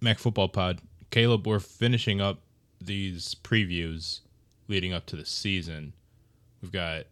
[0.00, 0.80] Mac Football Pod.
[1.10, 2.40] Caleb, we're finishing up
[2.80, 4.20] these previews
[4.68, 5.92] leading up to the season.
[6.62, 7.04] We've got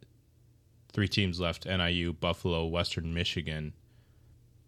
[0.93, 3.75] three teams left NIU, Buffalo, Western Michigan.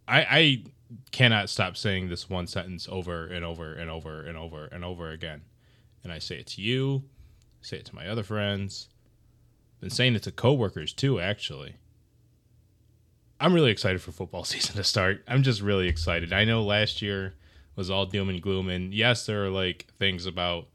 [0.06, 0.64] I, I
[1.12, 5.10] cannot stop saying this one sentence over and over and over and over and over
[5.10, 5.42] again.
[6.02, 7.04] And I say it to you,
[7.62, 8.88] say it to my other friends.
[9.80, 11.76] Been saying it to coworkers too, actually.
[13.38, 15.22] I'm really excited for football season to start.
[15.26, 16.34] I'm just really excited.
[16.34, 17.34] I know last year
[17.80, 20.66] was all doom and gloom, and yes, there are like things about.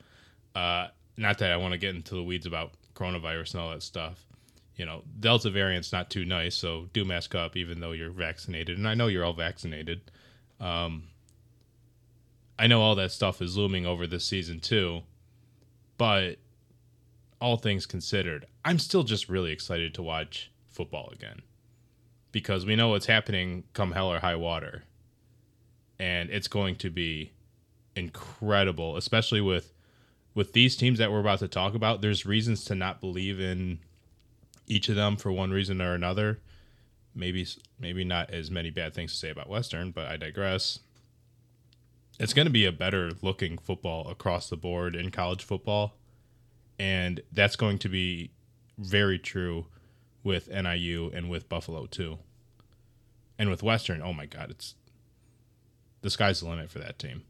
[0.55, 3.83] Uh, not that I want to get into the weeds about coronavirus and all that
[3.83, 4.25] stuff.
[4.75, 8.79] You know, Delta variant's not too nice, so do mask up even though you're vaccinated.
[8.79, 10.09] And I know you're all vaccinated.
[10.59, 11.03] Um,
[12.57, 15.03] I know all that stuff is looming over this season too,
[15.99, 16.37] but
[17.39, 21.43] all things considered, I'm still just really excited to watch football again
[22.31, 24.85] because we know what's happening come hell or high water.
[25.99, 27.31] And it's going to be
[27.95, 29.71] incredible, especially with
[30.33, 32.01] with these teams that we're about to talk about.
[32.01, 33.79] There's reasons to not believe in
[34.67, 36.39] each of them for one reason or another.
[37.15, 37.47] Maybe
[37.79, 40.79] maybe not as many bad things to say about Western, but I digress.
[42.19, 45.95] It's going to be a better looking football across the board in college football,
[46.79, 48.31] and that's going to be
[48.77, 49.67] very true
[50.23, 52.17] with NIU and with Buffalo too.
[53.37, 54.75] And with Western, oh my god, it's
[56.05, 57.23] the sky's the limit for that team.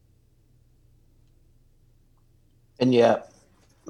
[2.78, 3.32] And yet,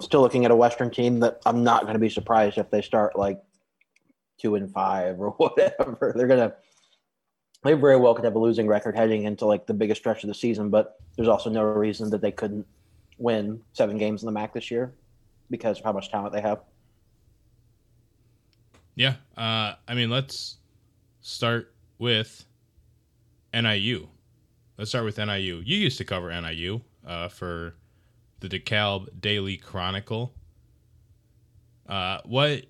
[0.01, 2.83] still looking at a Western team that I'm not going to be surprised if they
[2.83, 3.43] start like
[4.41, 6.13] two and five or whatever.
[6.15, 6.55] They're gonna
[7.65, 10.29] they very well could have a losing record heading into like the biggest stretch of
[10.29, 12.65] the season, but there's also no reason that they couldn't
[13.19, 14.95] win seven games in the MAC this year
[15.51, 16.61] because of how much talent they have.
[18.95, 20.59] Yeah, uh, I mean, let's
[21.23, 22.45] start with
[23.53, 24.11] NIU.
[24.79, 25.63] Let's start with NIU.
[25.65, 27.75] You used to cover NIU uh, for
[28.41, 30.35] the DeKalb Daily Chronicle.
[31.89, 32.67] Uh, what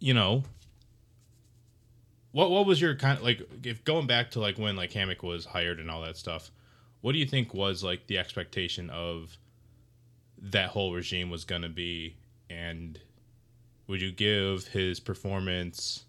[0.00, 0.44] you know?
[2.32, 3.42] What what was your kind of like?
[3.62, 6.50] If going back to like when like Hammock was hired and all that stuff,
[7.02, 9.36] what do you think was like the expectation of
[10.38, 12.16] that whole regime was going to be,
[12.48, 12.98] and
[13.86, 16.04] would you give his performance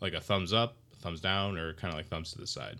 [0.00, 2.78] like a thumbs up, thumbs down, or kind of like thumbs to the side?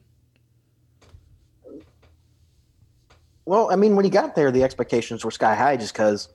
[3.49, 6.29] Well, I mean, when he got there, the expectations were sky high just because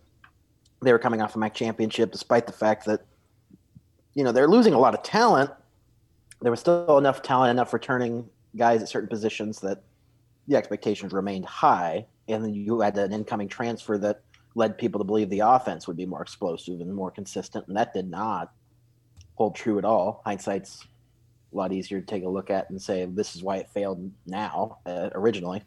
[0.82, 3.06] they were coming off a MAC championship, despite the fact that,
[4.16, 5.52] you know, they're losing a lot of talent.
[6.42, 9.84] There was still enough talent, enough returning guys at certain positions that
[10.48, 12.08] the expectations remained high.
[12.28, 14.22] And then you had an incoming transfer that
[14.56, 17.68] led people to believe the offense would be more explosive and more consistent.
[17.68, 18.52] And that did not
[19.36, 20.24] hold true at all.
[20.26, 20.84] Hindsight's
[21.54, 24.12] a lot easier to take a look at and say, this is why it failed
[24.26, 25.62] now, uh, originally.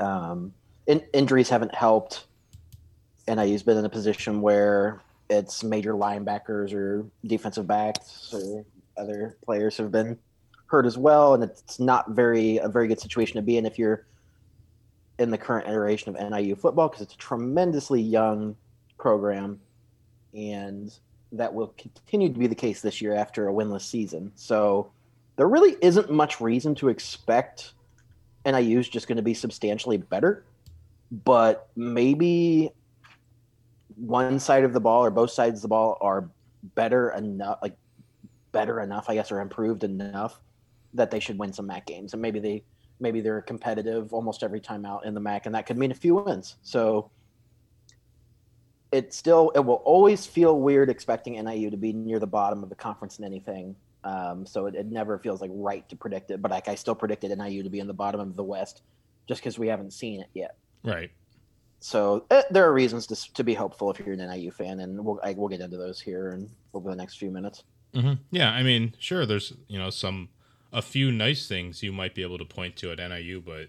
[0.00, 0.52] Um,
[0.86, 2.26] in, injuries haven't helped.
[3.28, 8.64] NIU's been in a position where it's major linebackers or defensive backs or
[8.96, 10.18] other players have been
[10.66, 13.78] hurt as well, and it's not very a very good situation to be in if
[13.78, 14.06] you're
[15.18, 18.56] in the current iteration of NIU football because it's a tremendously young
[18.98, 19.60] program,
[20.34, 20.92] and
[21.32, 24.32] that will continue to be the case this year after a winless season.
[24.34, 24.90] So
[25.36, 27.72] there really isn't much reason to expect
[28.44, 30.44] NIU is just going to be substantially better,
[31.10, 32.70] but maybe
[33.96, 36.30] one side of the ball or both sides of the ball are
[36.74, 37.76] better enough, like
[38.52, 40.40] better enough, I guess, or improved enough
[40.94, 42.64] that they should win some MAC games, and maybe they
[42.98, 45.94] maybe they're competitive almost every time out in the MAC, and that could mean a
[45.94, 46.56] few wins.
[46.62, 47.10] So
[48.92, 52.68] it still it will always feel weird expecting NIU to be near the bottom of
[52.68, 56.40] the conference in anything um, so it, it, never feels like right to predict it.
[56.40, 58.82] But like I still predicted NIU to be in the bottom of the West,
[59.28, 60.56] just because we haven't seen it yet.
[60.82, 61.10] Right.
[61.80, 65.04] So eh, there are reasons to, to be hopeful if you're an NIU fan, and
[65.04, 67.64] we'll I, we'll get into those here and over the next few minutes.
[67.94, 68.14] Mm-hmm.
[68.30, 70.28] Yeah, I mean, sure, there's you know some
[70.72, 73.68] a few nice things you might be able to point to at NIU, but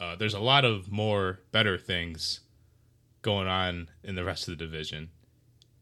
[0.00, 2.40] uh, there's a lot of more better things
[3.22, 5.10] going on in the rest of the division.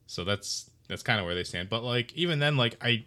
[0.07, 1.69] So that's that's kind of where they stand.
[1.69, 3.05] But like even then, like I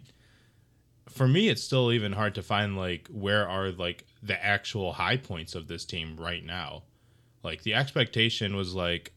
[1.08, 5.16] for me it's still even hard to find like where are like the actual high
[5.16, 6.82] points of this team right now.
[7.42, 9.12] Like the expectation was like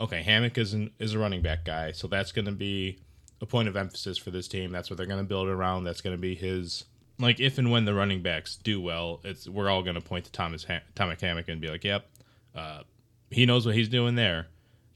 [0.00, 2.98] okay hammock is an, is a running back guy so that's going to be
[3.40, 4.72] a point of emphasis for this team.
[4.72, 5.84] That's what they're going to build around.
[5.84, 6.84] That's going to be his
[7.18, 10.24] like if and when the running backs do well it's we're all going to point
[10.24, 12.08] to thomas ha- Tomic hammock and be like yep
[12.54, 12.82] uh,
[13.30, 14.48] he knows what he's doing there.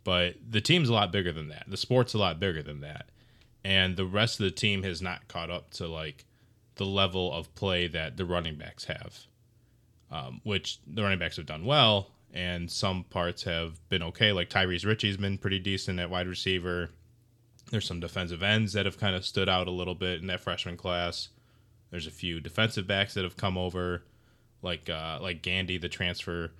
[0.04, 1.64] But the team's a lot bigger than that.
[1.68, 3.08] The sport's a lot bigger than that.
[3.64, 6.24] And the rest of the team has not caught up to like
[6.82, 9.20] the level of play that the running backs have,
[10.10, 14.32] um, which the running backs have done well, and some parts have been okay.
[14.32, 16.90] Like Tyrese Ritchie's been pretty decent at wide receiver.
[17.70, 20.40] There's some defensive ends that have kind of stood out a little bit in that
[20.40, 21.28] freshman class.
[21.92, 24.02] There's a few defensive backs that have come over,
[24.60, 26.50] like uh, like Gandy, the transfer,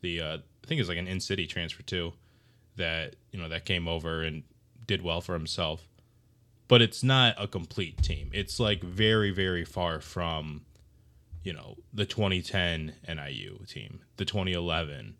[0.00, 2.14] the uh, I think it's like an in city transfer too,
[2.76, 4.44] that you know that came over and
[4.86, 5.86] did well for himself.
[6.68, 8.30] But it's not a complete team.
[8.32, 10.62] It's like very very far from
[11.48, 15.14] you know, the 2010 NIU team, the 2011,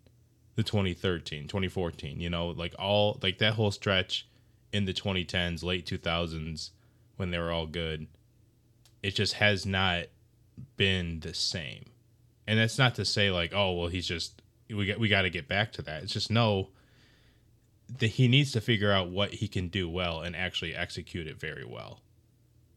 [0.55, 4.27] the 2013, 2014, you know, like all like that whole stretch
[4.71, 6.69] in the 2010s, late 2000s
[7.17, 8.05] when they were all good.
[9.01, 10.05] It just has not
[10.77, 11.85] been the same.
[12.45, 15.31] And that's not to say like, oh, well, he's just we got we got to
[15.31, 16.03] get back to that.
[16.03, 16.69] It's just no
[17.99, 21.65] he needs to figure out what he can do well and actually execute it very
[21.65, 22.01] well.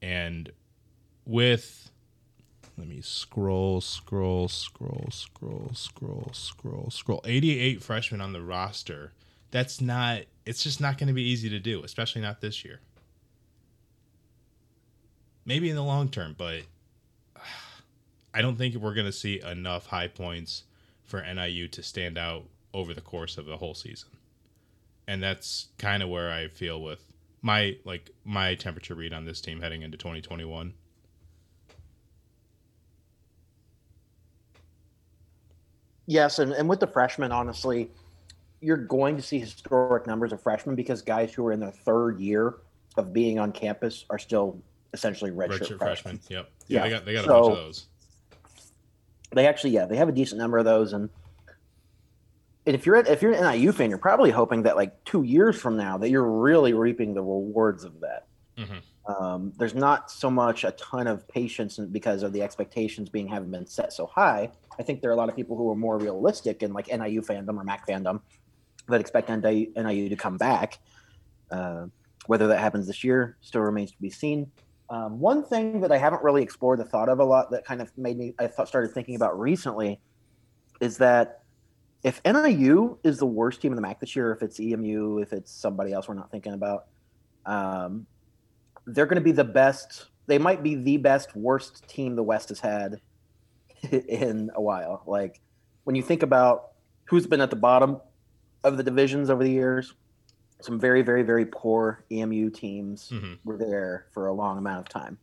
[0.01, 0.51] And
[1.27, 1.91] with
[2.79, 7.21] let me scroll, scroll, scroll, scroll, scroll, scroll, scroll.
[7.25, 9.13] 88 freshmen on the roster.
[9.51, 12.81] That's not, it's just not going to be easy to do, especially not this year.
[15.45, 16.63] Maybe in the long term, but
[18.35, 20.65] I don't think we're going to see enough high points
[21.05, 24.09] for NIU to stand out over the course of the whole season.
[25.09, 27.13] And that's kind of where I feel with
[27.43, 30.73] my like my temperature read on this team heading into 2021.
[36.07, 37.91] Yes, and, and with the freshmen, honestly,
[38.61, 42.19] you're going to see historic numbers of freshmen because guys who are in their third
[42.21, 42.57] year
[42.97, 44.59] of being on campus are still
[44.93, 46.19] essentially redshirt, redshirt freshmen.
[46.19, 46.21] freshmen.
[46.29, 46.51] Yep.
[46.69, 47.87] Yeah, yeah, they got they got so, a bunch of those.
[49.33, 51.09] They actually, yeah, they have a decent number of those, and and
[52.65, 55.61] if you're at, if you're an NIU fan, you're probably hoping that like two years
[55.61, 58.27] from now that you're really reaping the rewards of that.
[58.57, 59.13] Mm-hmm.
[59.13, 63.51] Um, there's not so much a ton of patience because of the expectations being haven't
[63.51, 64.51] been set so high.
[64.79, 67.21] I think there are a lot of people who are more realistic in like NIU
[67.23, 68.21] fandom or MAC fandom
[68.89, 70.79] that expect NIU to come back.
[71.51, 71.87] Uh,
[72.27, 74.51] whether that happens this year still remains to be seen.
[74.91, 77.81] Um, one thing that I haven't really explored the thought of a lot that kind
[77.81, 80.01] of made me I thought started thinking about recently
[80.81, 81.42] is that
[82.03, 85.33] if NIU is the worst team in the MAC this year, if it's EMU, if
[85.33, 86.87] it's somebody else we're not thinking about,
[87.47, 88.07] um,
[88.87, 90.07] they're going to be the best.
[90.27, 93.01] They might be the best worst team the West has had
[93.91, 95.03] in a while.
[95.07, 95.41] Like
[95.85, 96.73] when you think about
[97.05, 98.01] who's been at the bottom
[98.65, 99.95] of the divisions over the years,
[100.61, 103.35] some very, very, very poor EMU teams mm-hmm.
[103.45, 105.19] were there for a long amount of time.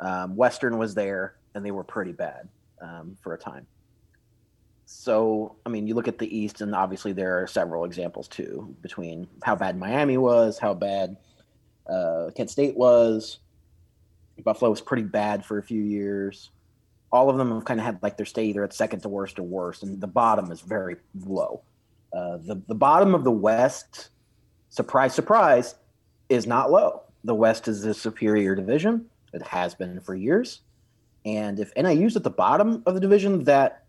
[0.00, 2.48] Um, Western was there, and they were pretty bad
[2.80, 3.66] um, for a time.
[4.86, 8.74] So, I mean, you look at the East, and obviously there are several examples too
[8.82, 11.16] between how bad Miami was, how bad
[11.88, 13.38] uh, Kent State was.
[14.42, 16.50] Buffalo was pretty bad for a few years
[17.14, 19.38] all of them have kind of had like their stay either at second to worst
[19.38, 21.62] or worst, and the bottom is very low.
[22.12, 24.08] Uh, the the bottom of the West,
[24.68, 25.76] surprise, surprise,
[26.28, 27.02] is not low.
[27.22, 29.06] The West is a superior division.
[29.32, 30.62] It has been for years,
[31.24, 33.83] and if NIU's at the bottom of the division, that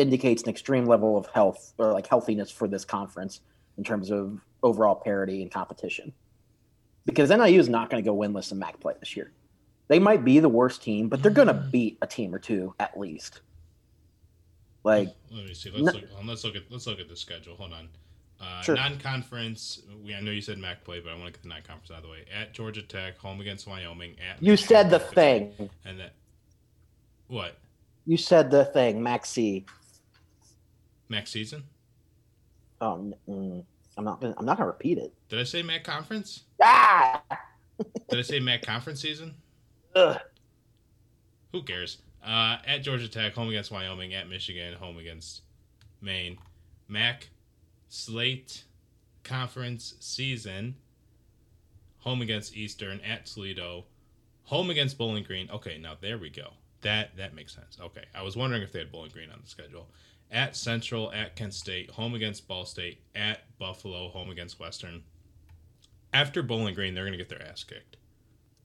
[0.00, 3.40] indicates an extreme level of health or like healthiness for this conference
[3.78, 6.12] in terms of overall parity and competition.
[7.06, 9.32] Because NIU is not going to go winless in MAC play this year.
[9.88, 11.70] They might be the worst team, but they're going to mm.
[11.70, 13.40] beat a team or two at least.
[14.84, 15.70] Like, let me see.
[15.70, 16.04] Let's look.
[16.24, 16.62] Let's look at.
[16.70, 17.54] Let's look at the schedule.
[17.56, 17.88] Hold on.
[18.40, 18.76] Uh, sure.
[18.76, 19.82] Non-conference.
[20.02, 21.98] We I know you said MAC play, but I want to get the non-conference out
[21.98, 22.24] of the way.
[22.34, 24.16] At Georgia Tech, home against Wyoming.
[24.18, 25.52] At you said the thing.
[25.84, 26.14] And that.
[27.28, 27.58] What?
[28.06, 29.02] You said the thing.
[29.02, 29.26] MAC
[31.10, 31.64] MAC season.
[32.80, 33.64] Oh, mm,
[33.98, 34.22] I'm not.
[34.22, 35.12] I'm not gonna repeat it.
[35.28, 36.44] Did I say MAC conference?
[36.62, 37.22] Ah.
[38.08, 39.34] Did I say MAC conference season?
[39.94, 40.18] Ugh.
[41.52, 41.98] Who cares?
[42.24, 44.14] Uh, at Georgia Tech, home against Wyoming.
[44.14, 45.42] At Michigan, home against
[46.00, 46.38] Maine.
[46.88, 47.28] MAC
[47.88, 48.64] slate
[49.24, 50.76] conference season.
[51.98, 53.00] Home against Eastern.
[53.00, 53.84] At Toledo.
[54.44, 55.50] Home against Bowling Green.
[55.50, 56.50] Okay, now there we go.
[56.82, 57.78] That that makes sense.
[57.80, 59.88] Okay, I was wondering if they had Bowling Green on the schedule.
[60.32, 65.02] At Central, at Kent State, home against Ball State, at Buffalo, home against Western.
[66.12, 67.96] After Bowling Green, they're going to get their ass kicked.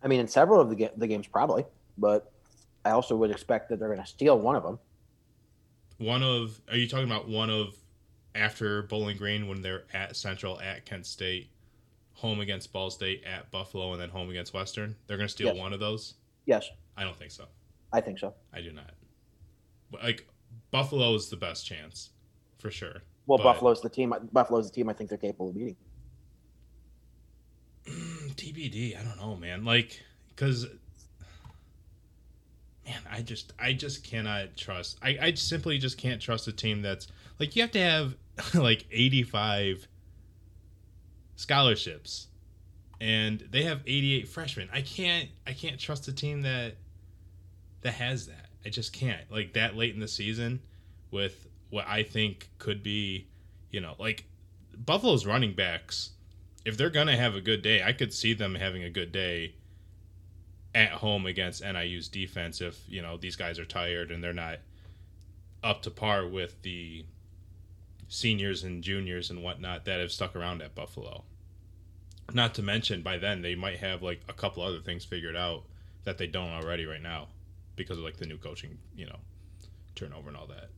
[0.03, 1.65] I mean, in several of the, ga- the games, probably,
[1.97, 2.31] but
[2.85, 4.77] I also would expect that they're going to steal one of them.
[5.97, 7.75] One of, are you talking about one of
[8.35, 11.49] after Bowling Green when they're at Central, at Kent State,
[12.13, 14.95] home against Ball State, at Buffalo, and then home against Western?
[15.07, 15.57] They're going to steal yes.
[15.57, 16.15] one of those?
[16.45, 16.69] Yes.
[16.95, 17.45] I don't think so.
[17.91, 18.35] I think so.
[18.53, 18.91] I do not.
[19.89, 20.27] But like
[20.71, 22.09] Buffalo is the best chance,
[22.59, 23.03] for sure.
[23.27, 24.13] Well, but, Buffalo's the team.
[24.31, 25.75] Buffalo's the team I think they're capable of beating.
[27.87, 28.99] Mm, TBD.
[28.99, 29.65] I don't know, man.
[29.65, 30.67] Like, because
[32.85, 34.97] man, I just I just cannot trust.
[35.01, 37.07] I I simply just can't trust a team that's
[37.39, 38.15] like you have to have
[38.53, 39.87] like 85
[41.35, 42.27] scholarships
[43.01, 44.69] and they have 88 freshmen.
[44.71, 46.75] I can't I can't trust a team that
[47.81, 48.44] that has that.
[48.65, 49.29] I just can't.
[49.31, 50.61] Like that late in the season
[51.11, 53.27] with what I think could be,
[53.71, 54.25] you know, like
[54.75, 56.11] Buffalo's running backs
[56.65, 59.11] if they're going to have a good day, I could see them having a good
[59.11, 59.53] day
[60.73, 64.57] at home against NIU's defense if, you know, these guys are tired and they're not
[65.63, 67.05] up to par with the
[68.07, 71.23] seniors and juniors and whatnot that have stuck around at Buffalo.
[72.33, 75.63] Not to mention, by then they might have like a couple other things figured out
[76.03, 77.27] that they don't already right now
[77.75, 79.17] because of like the new coaching, you know,
[79.95, 80.69] turnover and all that.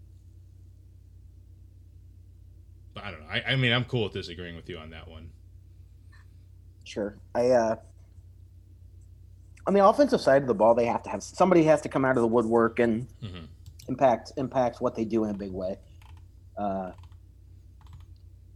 [2.93, 3.27] But I don't know.
[3.29, 5.29] I, I mean, I'm cool with disagreeing with you on that one.
[6.83, 7.17] Sure.
[7.35, 7.75] I uh
[9.67, 12.05] on the offensive side of the ball, they have to have somebody has to come
[12.05, 13.45] out of the woodwork and mm-hmm.
[13.89, 15.77] impact impact what they do in a big way.
[16.57, 16.91] Uh,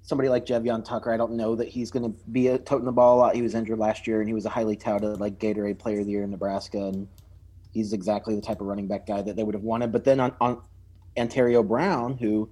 [0.01, 2.91] somebody like Jevion Tucker, I don't know that he's going to be a, toting the
[2.91, 3.35] ball a lot.
[3.35, 6.05] He was injured last year, and he was a highly touted like Gatorade Player of
[6.05, 7.07] the Year in Nebraska, and
[7.71, 9.91] he's exactly the type of running back guy that they would have wanted.
[9.91, 10.61] But then on, on
[11.17, 12.49] Antario Brown, who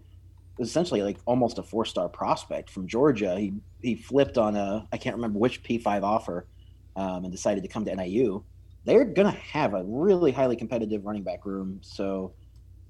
[0.58, 4.88] was essentially like almost a four star prospect from Georgia, he he flipped on a
[4.92, 6.48] I can't remember which P five offer,
[6.96, 8.44] um, and decided to come to NIU.
[8.86, 11.80] They're gonna have a really highly competitive running back room.
[11.82, 12.34] So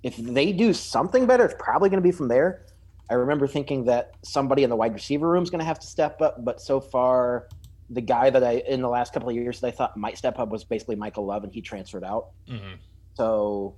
[0.04, 2.66] if they do something better, it's probably gonna be from there.
[3.10, 5.88] I remember thinking that somebody in the wide receiver room is going to have to
[5.88, 7.48] step up, but so far,
[7.90, 10.40] the guy that I in the last couple of years that I thought might step
[10.40, 12.30] up was basically Michael Love, and he transferred out.
[12.48, 12.76] Mm-hmm.
[13.16, 13.76] So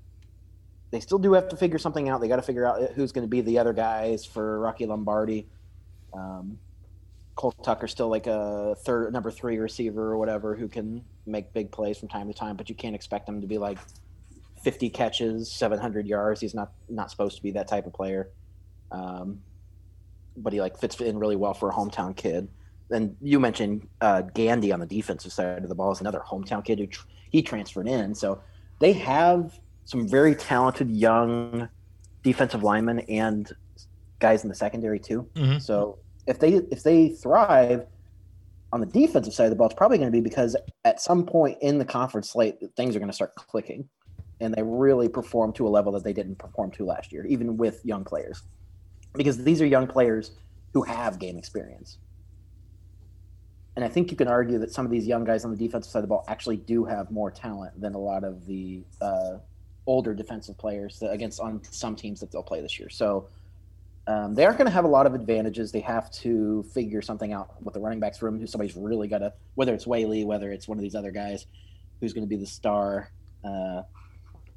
[0.91, 2.21] they still do have to figure something out.
[2.21, 5.47] They got to figure out who's going to be the other guys for Rocky Lombardi.
[6.13, 6.57] Um,
[7.35, 11.71] Cole Tucker still like a third number three receiver or whatever who can make big
[11.71, 13.77] plays from time to time, but you can't expect him to be like
[14.63, 16.41] 50 catches, 700 yards.
[16.41, 18.29] He's not not supposed to be that type of player.
[18.91, 19.39] Um,
[20.37, 22.49] but he like fits in really well for a hometown kid.
[22.91, 26.63] Then you mentioned uh, Gandy on the defensive side of the ball is another hometown
[26.63, 28.13] kid who tr- he transferred in.
[28.13, 28.43] So
[28.79, 31.69] they have some very talented young
[32.21, 33.49] defensive linemen and
[34.19, 35.25] guys in the secondary too.
[35.35, 35.59] Mm-hmm.
[35.59, 37.87] So if they if they thrive
[38.73, 41.25] on the defensive side of the ball, it's probably going to be because at some
[41.25, 43.87] point in the conference slate, things are going to start clicking,
[44.41, 47.55] and they really perform to a level that they didn't perform to last year, even
[47.55, 48.43] with young players,
[49.13, 50.31] because these are young players
[50.73, 51.97] who have game experience.
[53.81, 55.91] And I think you can argue that some of these young guys on the defensive
[55.91, 59.37] side of the ball actually do have more talent than a lot of the uh,
[59.87, 62.89] older defensive players against on some teams that they'll play this year.
[62.89, 63.27] So
[64.05, 65.71] um, they aren't going to have a lot of advantages.
[65.71, 68.39] They have to figure something out with the running backs room.
[68.39, 71.47] Who somebody's really got to, whether it's Waylee, whether it's one of these other guys,
[72.01, 73.09] who's going to be the star.
[73.43, 73.81] Uh,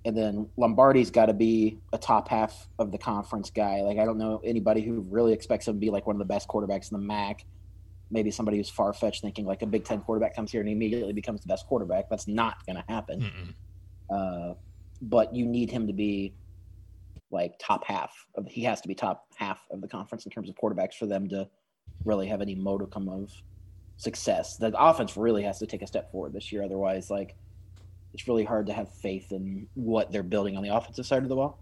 [0.04, 3.80] and then Lombardi's got to be a top half of the conference guy.
[3.80, 6.26] Like I don't know anybody who really expects him to be like one of the
[6.26, 7.46] best quarterbacks in the MAC.
[8.14, 11.12] Maybe somebody who's far fetched, thinking like a Big Ten quarterback comes here and immediately
[11.12, 12.08] becomes the best quarterback.
[12.08, 13.20] That's not going to happen.
[14.08, 14.54] Uh,
[15.02, 16.32] but you need him to be
[17.32, 20.48] like top half of he has to be top half of the conference in terms
[20.48, 21.48] of quarterbacks for them to
[22.04, 23.32] really have any modicum of
[23.96, 24.56] success.
[24.58, 26.62] The offense really has to take a step forward this year.
[26.62, 27.34] Otherwise, like
[28.12, 31.28] it's really hard to have faith in what they're building on the offensive side of
[31.28, 31.58] the ball.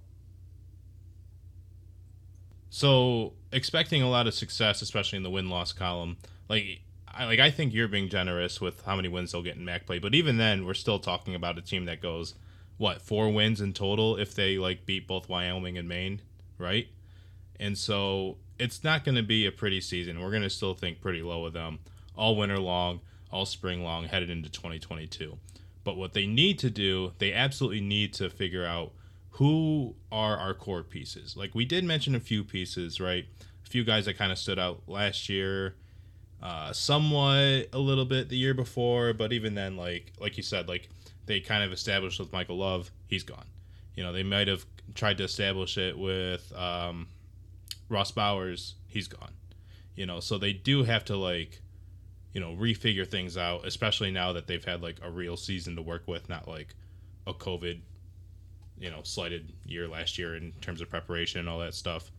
[2.68, 6.16] So, expecting a lot of success, especially in the win loss column,
[6.52, 9.64] like I like I think you're being generous with how many wins they'll get in
[9.64, 12.34] MAC play, but even then, we're still talking about a team that goes
[12.76, 16.20] what four wins in total if they like beat both Wyoming and Maine,
[16.58, 16.88] right?
[17.58, 20.20] And so it's not going to be a pretty season.
[20.20, 21.78] We're going to still think pretty low of them
[22.14, 25.38] all winter long, all spring long, headed into 2022.
[25.84, 28.92] But what they need to do, they absolutely need to figure out
[29.30, 31.36] who are our core pieces.
[31.36, 33.24] Like we did mention a few pieces, right?
[33.64, 35.76] A few guys that kind of stood out last year,
[36.42, 40.68] uh, somewhat a little bit the year before, but even then, like like you said,
[40.68, 40.88] like
[41.26, 43.46] they kind of established with Michael Love, he's gone.
[43.94, 47.06] You know, they might have tried to establish it with um,
[47.88, 49.32] Ross Bowers, he's gone.
[49.94, 51.60] You know, so they do have to like,
[52.32, 55.82] you know, refigure things out, especially now that they've had like a real season to
[55.82, 56.74] work with, not like
[57.26, 57.78] a COVID,
[58.80, 62.10] you know, slighted year last year in terms of preparation and all that stuff.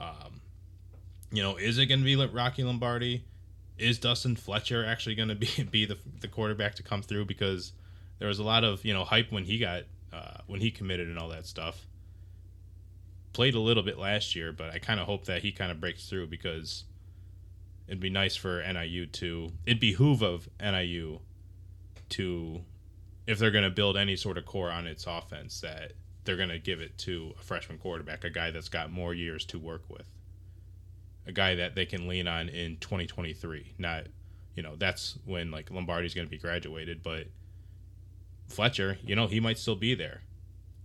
[0.00, 0.40] Um,
[1.32, 3.24] you know, is it going to be Rocky Lombardi?
[3.78, 7.26] Is Dustin Fletcher actually going to be be the the quarterback to come through?
[7.26, 7.72] Because
[8.18, 11.08] there was a lot of you know hype when he got uh, when he committed
[11.08, 11.86] and all that stuff.
[13.32, 15.80] Played a little bit last year, but I kind of hope that he kind of
[15.80, 16.84] breaks through because
[17.86, 21.20] it'd be nice for NIU to it behoove of NIU
[22.10, 22.62] to
[23.28, 25.92] if they're going to build any sort of core on its offense, that
[26.24, 29.44] they're going to give it to a freshman quarterback, a guy that's got more years
[29.44, 30.06] to work with,
[31.28, 33.74] a guy that they can lean on in 2023.
[33.78, 34.06] Not,
[34.56, 37.26] you know, that's when like Lombardi's going to be graduated, but
[38.48, 40.22] Fletcher, you know, he might still be there,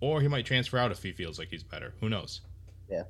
[0.01, 1.93] or he might transfer out if he feels like he's better.
[2.01, 2.41] Who knows?
[2.89, 3.03] Yeah.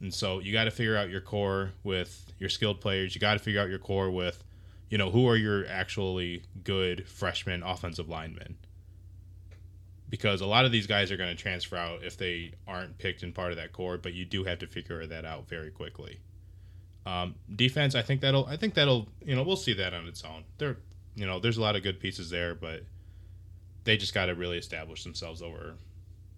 [0.00, 3.14] And so you got to figure out your core with your skilled players.
[3.14, 4.44] You got to figure out your core with,
[4.90, 8.58] you know, who are your actually good freshman offensive linemen.
[10.08, 13.22] Because a lot of these guys are going to transfer out if they aren't picked
[13.22, 16.20] in part of that core, but you do have to figure that out very quickly.
[17.08, 20.22] Um, defense, I think that'll, I think that'll, you know, we'll see that on its
[20.24, 20.44] own.
[20.58, 20.76] There,
[21.14, 22.82] you know, there's a lot of good pieces there, but
[23.84, 25.76] they just got to really establish themselves over,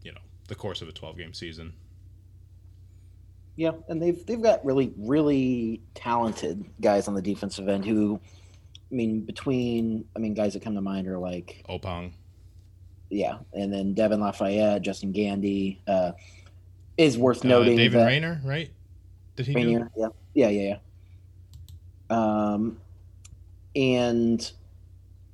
[0.04, 1.72] you know, the course of a 12 game season.
[3.56, 8.20] Yeah, and they've they've got really really talented guys on the defensive end who,
[8.90, 12.12] I mean, between I mean guys that come to mind are like Opong.
[13.10, 15.82] Yeah, and then Devin Lafayette, Justin Gandy.
[15.86, 16.12] Uh,
[16.96, 17.76] is worth Uh, noting.
[17.76, 18.70] David that, Rayner, right?
[19.40, 19.58] Did he do?
[19.58, 20.76] Rainier, yeah, yeah, yeah,
[22.10, 22.14] yeah.
[22.54, 22.78] Um,
[23.74, 24.52] and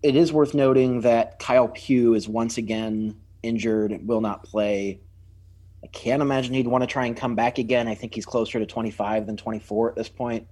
[0.02, 5.00] it is worth noting that Kyle Pugh is once again injured, and will not play.
[5.82, 7.88] I can't imagine he'd want to try and come back again.
[7.88, 10.46] I think he's closer to 25 than 24 at this point.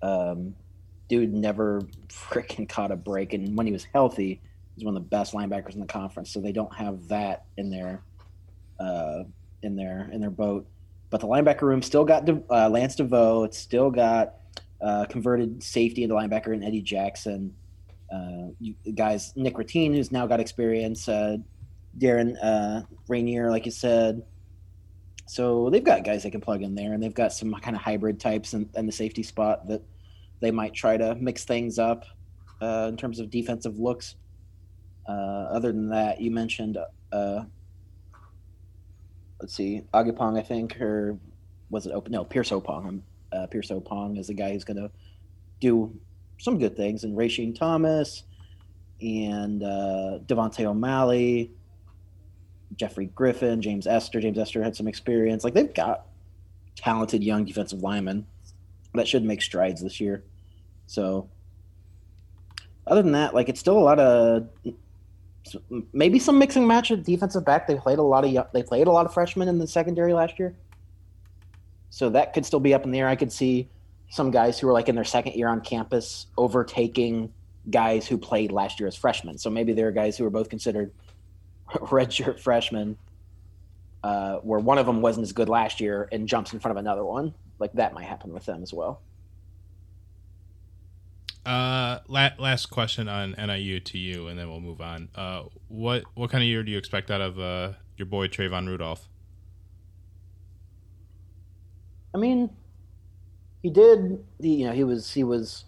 [0.00, 0.54] Um,
[1.08, 4.40] dude never freaking caught a break, and when he was healthy,
[4.74, 6.30] he's one of the best linebackers in the conference.
[6.30, 8.02] So they don't have that in their
[8.80, 9.24] uh,
[9.62, 10.66] in their in their boat.
[11.16, 13.44] But the linebacker room still got De, uh, Lance DeVoe.
[13.44, 14.34] It's still got
[14.82, 17.54] uh, converted safety into linebacker and Eddie Jackson.
[18.12, 18.48] Uh,
[18.94, 21.08] guys, Nick Ratine, who's now got experience.
[21.08, 21.38] Uh,
[21.98, 24.24] Darren uh, Rainier, like you said.
[25.24, 27.80] So they've got guys they can plug in there, and they've got some kind of
[27.80, 29.80] hybrid types in, in the safety spot that
[30.40, 32.04] they might try to mix things up
[32.60, 34.16] uh, in terms of defensive looks.
[35.08, 36.76] Other than that, you mentioned
[37.10, 37.44] uh,
[39.40, 41.18] let's see, Agapong, I think, or
[41.70, 42.12] was it open?
[42.12, 43.02] No, Pierce Opong.
[43.32, 44.90] Uh, Pierce Opong is the guy who's going to
[45.60, 45.98] do
[46.38, 48.22] some good things, and Rasheen Thomas
[49.00, 51.50] and uh, Devontae O'Malley,
[52.76, 54.20] Jeffrey Griffin, James Esther.
[54.20, 55.44] James Esther had some experience.
[55.44, 56.06] Like they've got
[56.76, 58.26] talented young defensive linemen
[58.94, 60.24] that should make strides this year.
[60.86, 61.28] So,
[62.86, 64.48] other than that, like it's still a lot of
[65.92, 67.66] maybe some mixing match at defensive back.
[67.66, 70.38] They played a lot of they played a lot of freshmen in the secondary last
[70.38, 70.54] year,
[71.90, 73.08] so that could still be up in the air.
[73.08, 73.68] I could see
[74.08, 77.32] some guys who are like in their second year on campus overtaking
[77.70, 79.38] guys who played last year as freshmen.
[79.38, 80.92] So maybe there are guys who are both considered
[81.68, 82.96] redshirt freshmen,
[84.04, 86.80] uh, where one of them wasn't as good last year and jumps in front of
[86.80, 87.34] another one.
[87.58, 89.00] Like that might happen with them as well.
[91.46, 95.08] Uh, la- last question on NIU to you, and then we'll move on.
[95.14, 98.66] Uh, what what kind of year do you expect out of uh, your boy Trayvon
[98.66, 99.08] Rudolph?
[102.12, 102.50] I mean,
[103.62, 104.24] he did.
[104.40, 105.66] You know, he was he was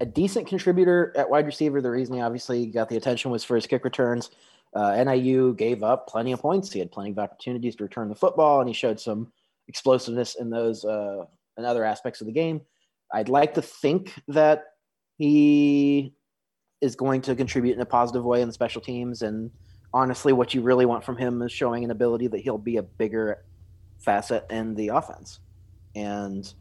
[0.00, 1.80] a decent contributor at wide receiver.
[1.80, 4.30] The reason he obviously got the attention was for his kick returns.
[4.74, 6.70] Uh, NIU gave up plenty of points.
[6.70, 9.32] He had plenty of opportunities to return the football, and he showed some
[9.68, 11.24] explosiveness in those uh,
[11.56, 12.60] and other aspects of the game.
[13.10, 14.64] I'd like to think that
[15.18, 16.14] he
[16.80, 19.22] is going to contribute in a positive way in the special teams.
[19.22, 19.50] And
[19.92, 22.82] honestly, what you really want from him is showing an ability that he'll be a
[22.82, 23.44] bigger
[23.98, 25.40] facet in the offense.
[25.96, 26.52] And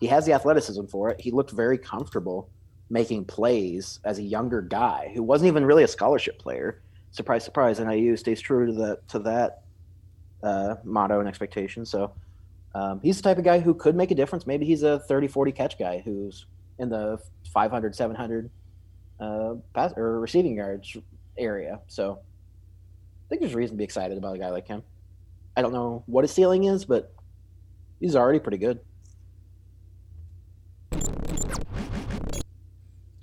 [0.00, 1.20] he has the athleticism for it.
[1.20, 2.50] He looked very comfortable
[2.88, 6.82] making plays as a younger guy who wasn't even really a scholarship player.
[7.10, 7.80] Surprise, surprise!
[7.80, 9.62] NIU stays true to the to that
[10.42, 11.84] uh, motto and expectation.
[11.84, 12.12] So
[12.74, 14.46] um, he's the type of guy who could make a difference.
[14.46, 16.46] Maybe he's a 30, 40 catch guy who's
[16.78, 17.18] in the
[17.52, 18.50] 500, 700
[19.18, 20.96] uh, pass or receiving yards
[21.38, 21.80] area.
[21.88, 24.82] So I think there's reason to be excited about a guy like him.
[25.56, 27.12] I don't know what his ceiling is, but
[27.98, 28.80] he's already pretty good.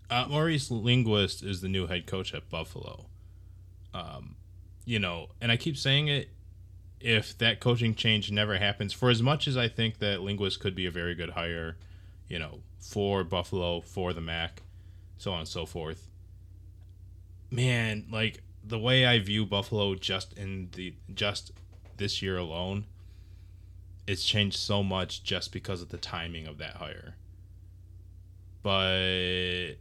[0.10, 3.06] Uh, Maurice Linguist is the new head coach at Buffalo.
[3.94, 4.36] Um,
[4.86, 6.30] you know, and I keep saying it.
[7.00, 10.74] If that coaching change never happens, for as much as I think that Linguist could
[10.74, 11.78] be a very good hire,
[12.30, 14.62] you know, for Buffalo, for the MAC,
[15.18, 16.10] so on and so forth.
[17.50, 21.52] Man, like the way I view Buffalo just in the just
[21.98, 22.86] this year alone,
[24.06, 27.16] it's changed so much just because of the timing of that hire.
[28.62, 29.74] But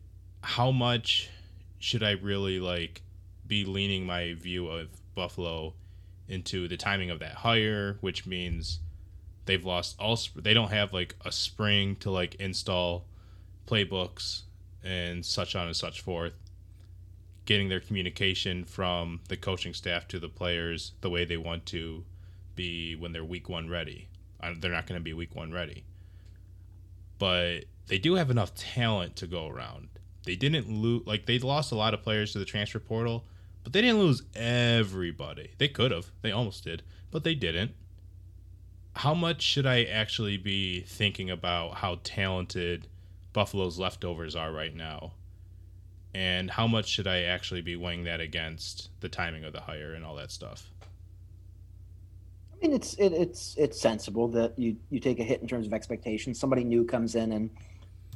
[0.43, 1.31] how much
[1.79, 3.03] should I really like
[3.47, 5.75] be leaning my view of Buffalo
[6.29, 8.79] into the timing of that hire, which means
[9.47, 13.07] they've lost all they don't have like a spring to like install
[13.67, 14.43] playbooks
[14.85, 16.35] and such on and such forth.
[17.45, 22.05] getting their communication from the coaching staff to the players the way they want to
[22.55, 24.09] be when they're week one ready.
[24.61, 25.85] They're not going to be week one ready,
[27.19, 29.89] but they do have enough talent to go around.
[30.25, 33.25] They didn't lose like they lost a lot of players to the transfer portal,
[33.65, 35.51] but they didn't lose everybody.
[35.59, 36.11] They could have.
[36.23, 37.73] They almost did, but they didn't.
[38.95, 42.89] How much should I actually be thinking about how talented
[43.33, 45.13] Buffalo's leftovers are right now?
[46.15, 49.95] And how much should I actually be weighing that against the timing of the hire
[49.95, 50.71] and all that stuff?
[52.53, 55.67] I mean, it's it, it's it's sensible that you you take a hit in terms
[55.67, 56.39] of expectations.
[56.39, 57.51] Somebody new comes in and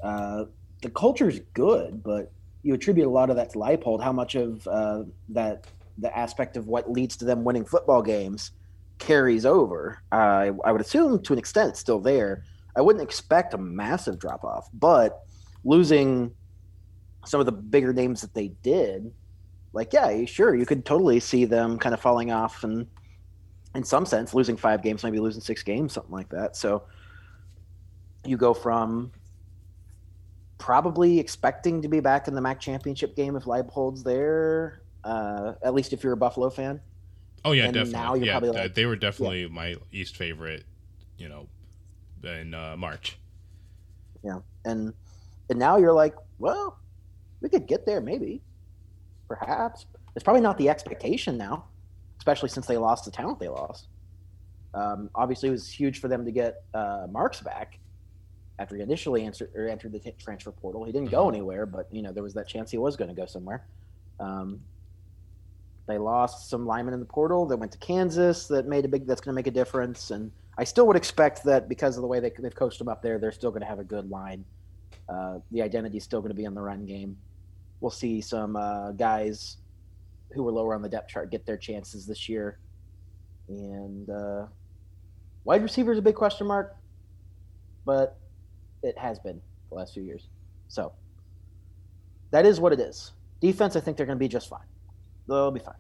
[0.03, 0.45] uh,
[0.83, 2.31] the culture is good, but
[2.62, 4.03] you attribute a lot of that to Leipold.
[4.03, 5.67] How much of uh, that
[5.99, 8.51] the aspect of what leads to them winning football games
[8.99, 10.03] carries over?
[10.13, 12.45] Uh, I would assume to an extent still there.
[12.77, 15.23] I wouldn't expect a massive drop off, but
[15.65, 16.35] losing
[17.25, 19.13] some of the bigger names that they did,
[19.73, 22.87] like yeah, sure, you could totally see them kind of falling off and
[23.75, 26.57] in some sense losing five games, maybe losing six games, something like that.
[26.57, 26.85] So
[28.25, 29.13] you go from
[30.59, 34.83] probably expecting to be back in the MAC championship game if Leipold's there.
[35.05, 36.81] Uh, at least if you're a Buffalo fan.
[37.44, 38.27] Oh yeah, and definitely.
[38.27, 39.49] yeah, like, they were definitely yeah.
[39.49, 40.64] my East favorite.
[41.18, 41.49] You know,
[42.25, 43.18] in uh, March.
[44.22, 44.92] Yeah, and
[45.49, 46.79] and now you're like, well,
[47.40, 48.42] we could get there, maybe,
[49.29, 49.87] perhaps.
[50.14, 51.66] It's probably not the expectation now,
[52.18, 53.88] especially since they lost the talent they lost.
[54.75, 57.79] Um, obviously, it was huge for them to get uh, Marks back
[58.59, 60.85] after he initially answered or entered the t- transfer portal.
[60.85, 61.37] He didn't go mm-hmm.
[61.37, 63.66] anywhere, but you know there was that chance he was going to go somewhere.
[64.18, 64.61] Um,
[65.87, 69.07] they lost some linemen in the portal that went to Kansas that made a big
[69.07, 72.09] that's going to make a difference, and I still would expect that because of the
[72.09, 74.44] way they, they've coached them up there, they're still going to have a good line.
[75.09, 77.16] Uh, the identity is still going to be in the run game.
[77.81, 79.59] We'll see some uh, guys
[80.33, 82.59] who were lower on the depth chart get their chances this year,
[83.49, 84.46] and uh,
[85.44, 86.75] wide receiver is a big question mark,
[87.85, 88.18] but
[88.83, 90.27] it has been the last few years.
[90.68, 90.92] So
[92.33, 93.12] that is what it is.
[93.40, 94.66] Defense, I think they're going to be just fine.
[95.27, 95.75] They'll be fine.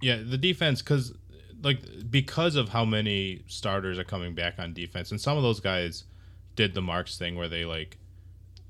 [0.00, 1.14] Yeah, the defense, because
[1.62, 5.60] like because of how many starters are coming back on defense, and some of those
[5.60, 6.04] guys
[6.54, 7.98] did the Marks thing where they like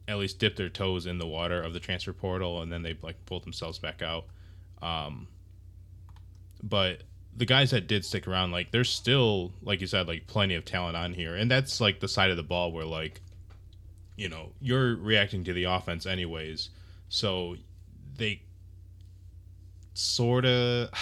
[0.08, 2.96] at least dip their toes in the water of the transfer portal and then they
[3.02, 4.26] like pull themselves back out.
[4.80, 5.26] Um,
[6.62, 7.02] but
[7.36, 10.64] the guys that did stick around, like there's still, like you said, like plenty of
[10.64, 13.20] talent on here, and that's like the side of the ball where like,
[14.16, 16.70] you know, you're reacting to the offense anyways,
[17.08, 17.56] so
[18.16, 18.42] they
[19.96, 20.90] sort of.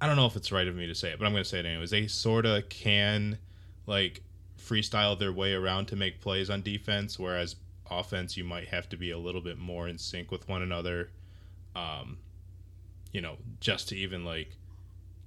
[0.00, 1.48] I don't know if it's right of me to say it, but I'm going to
[1.48, 1.90] say it anyways.
[1.90, 3.36] They sort of can
[3.88, 4.22] like
[4.60, 7.56] freestyle their way around to make plays on defense, whereas
[7.90, 11.10] offense you might have to be a little bit more in sync with one another.
[11.74, 12.18] Um,
[13.12, 14.56] you know, just to even like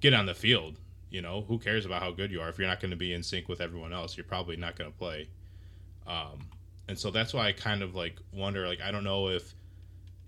[0.00, 0.78] get on the field.
[1.10, 3.12] You know, who cares about how good you are if you're not going to be
[3.12, 4.16] in sync with everyone else?
[4.16, 5.28] You're probably not going to play.
[6.06, 6.46] Um,
[6.88, 8.66] and so that's why I kind of like wonder.
[8.66, 9.54] Like, I don't know if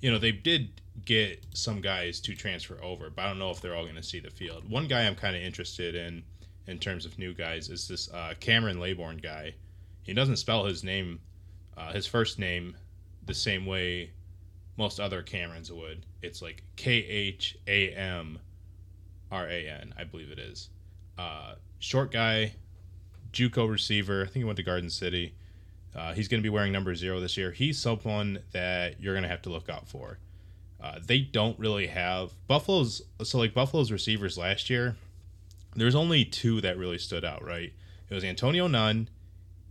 [0.05, 3.63] you know they did get some guys to transfer over, but I don't know if
[3.63, 4.69] they're all going to see the field.
[4.69, 6.23] One guy I'm kind of interested in
[6.67, 9.55] in terms of new guys is this uh, Cameron Laborn guy.
[10.03, 11.21] He doesn't spell his name,
[11.79, 12.77] uh, his first name,
[13.25, 14.11] the same way
[14.77, 16.05] most other Camerons would.
[16.21, 18.39] It's like K H A M
[19.33, 20.69] R A N, I believe it is.
[21.17, 22.53] Uh, short guy,
[23.33, 24.21] JUCO receiver.
[24.21, 25.35] I think he went to Garden City.
[25.95, 27.53] Uh, he's going to be wearing number zero this year.
[27.53, 30.19] He's someone that you're going to have to look out for.
[30.83, 33.03] Uh, they don't really have Buffalo's.
[33.23, 34.97] So like Buffalo's receivers last year,
[35.77, 37.45] there's only two that really stood out.
[37.45, 37.73] Right?
[38.11, 39.09] It was Antonio Nunn,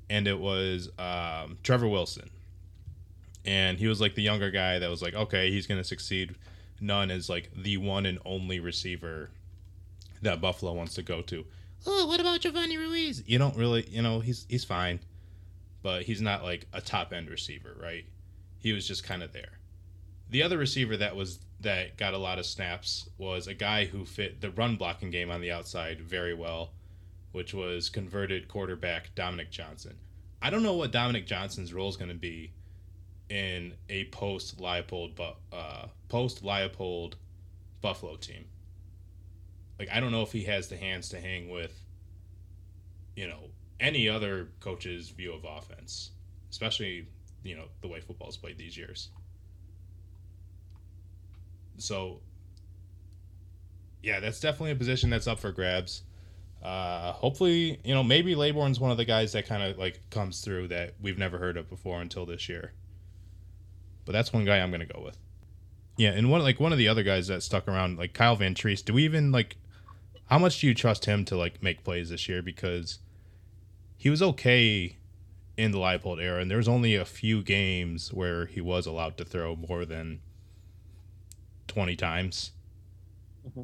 [0.10, 2.30] and it was um, Trevor Wilson
[3.46, 6.36] and he was like the younger guy that was like, okay, he's gonna succeed.
[6.80, 9.30] Nunn is like the one and only receiver
[10.22, 11.46] that Buffalo wants to go to.
[11.86, 13.24] Oh, what about Giovanni Ruiz?
[13.26, 15.00] You don't really, you know, he's he's fine,
[15.84, 18.06] but he's not like a top end receiver, right?
[18.58, 19.60] He was just kind of there.
[20.30, 24.06] The other receiver that was that got a lot of snaps was a guy who
[24.06, 26.72] fit the run blocking game on the outside very well,
[27.34, 29.98] which was converted quarterback Dominic Johnson.
[30.42, 32.52] I don't know what Dominic Johnson's role is going to be
[33.30, 35.20] in a post Leipold
[35.52, 37.14] uh, post Leipold
[37.82, 38.46] Buffalo team.
[39.78, 41.78] Like I don't know if he has the hands to hang with
[43.16, 43.50] you know
[43.84, 46.12] any other coach's view of offense,
[46.50, 47.08] especially
[47.44, 49.10] you know the way football's played these years.
[51.78, 52.22] So
[54.02, 56.04] yeah, that's definitely a position that's up for grabs.
[56.64, 60.42] Uh, hopefully, you know, maybe Laborn's one of the guys that kind of like comes
[60.42, 62.72] through that we've never heard of before until this year.
[64.06, 65.18] but that's one guy I'm gonna go with.
[65.98, 68.84] Yeah, and one like one of the other guys that stuck around, like Kyle Vantrease.
[68.84, 69.58] Do we even like?
[70.28, 72.42] How much do you trust him to like make plays this year?
[72.42, 73.00] Because
[74.04, 74.98] he was okay
[75.56, 79.16] in the Leipold era, and there was only a few games where he was allowed
[79.16, 80.20] to throw more than
[81.70, 82.52] twenty times.
[83.48, 83.62] Mm-hmm.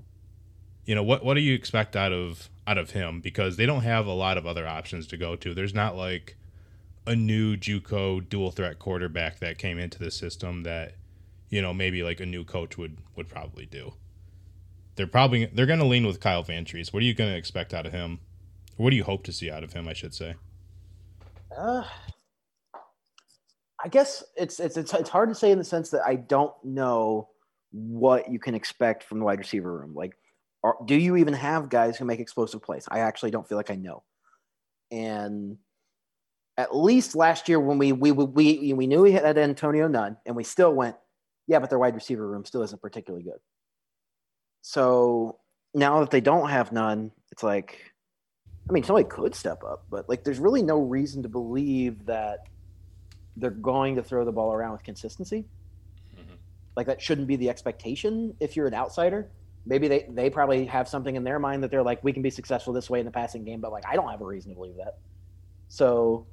[0.85, 1.25] You know what?
[1.25, 3.19] What do you expect out of out of him?
[3.19, 5.53] Because they don't have a lot of other options to go to.
[5.53, 6.37] There's not like
[7.05, 10.93] a new JUCO dual threat quarterback that came into the system that
[11.49, 13.91] you know maybe like a new coach would would probably do.
[14.95, 16.93] They're probably they're going to lean with Kyle Vantrease.
[16.93, 18.21] What are you going to expect out of him?
[18.79, 19.89] What do you hope to see out of him?
[19.89, 20.35] I should say.
[21.55, 21.83] Uh,
[23.83, 26.53] I guess it's, it's it's it's hard to say in the sense that I don't
[26.63, 27.27] know
[27.71, 29.93] what you can expect from the wide receiver room.
[29.93, 30.13] Like,
[30.63, 32.87] are, do you even have guys who make explosive plays?
[32.89, 34.03] I actually don't feel like I know.
[34.91, 35.57] And
[36.55, 40.37] at least last year when we we we we knew we had Antonio Nunn, and
[40.37, 40.95] we still went,
[41.47, 43.39] yeah, but their wide receiver room still isn't particularly good.
[44.61, 45.39] So
[45.73, 47.88] now that they don't have Nunn, it's like,
[48.69, 52.45] I mean, somebody could step up, but like, there's really no reason to believe that
[53.35, 55.45] they're going to throw the ball around with consistency.
[56.15, 56.35] Mm-hmm.
[56.75, 59.29] Like that shouldn't be the expectation if you're an outsider.
[59.65, 62.29] Maybe they, they probably have something in their mind that they're like, we can be
[62.29, 64.55] successful this way in the passing game, but like, I don't have a reason to
[64.55, 64.97] believe that.
[65.67, 66.27] So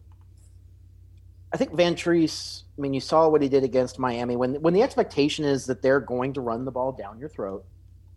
[1.52, 2.64] I think Vantrease.
[2.76, 4.36] I mean, you saw what he did against Miami.
[4.36, 7.64] When when the expectation is that they're going to run the ball down your throat,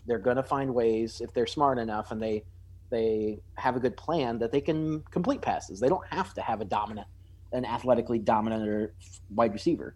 [0.08, 2.44] they're going to find ways if they're smart enough and they
[2.90, 5.80] they have a good plan that they can complete passes.
[5.80, 7.08] They don't have to have a dominant,
[7.52, 8.94] an athletically dominant or
[9.34, 9.96] wide receiver.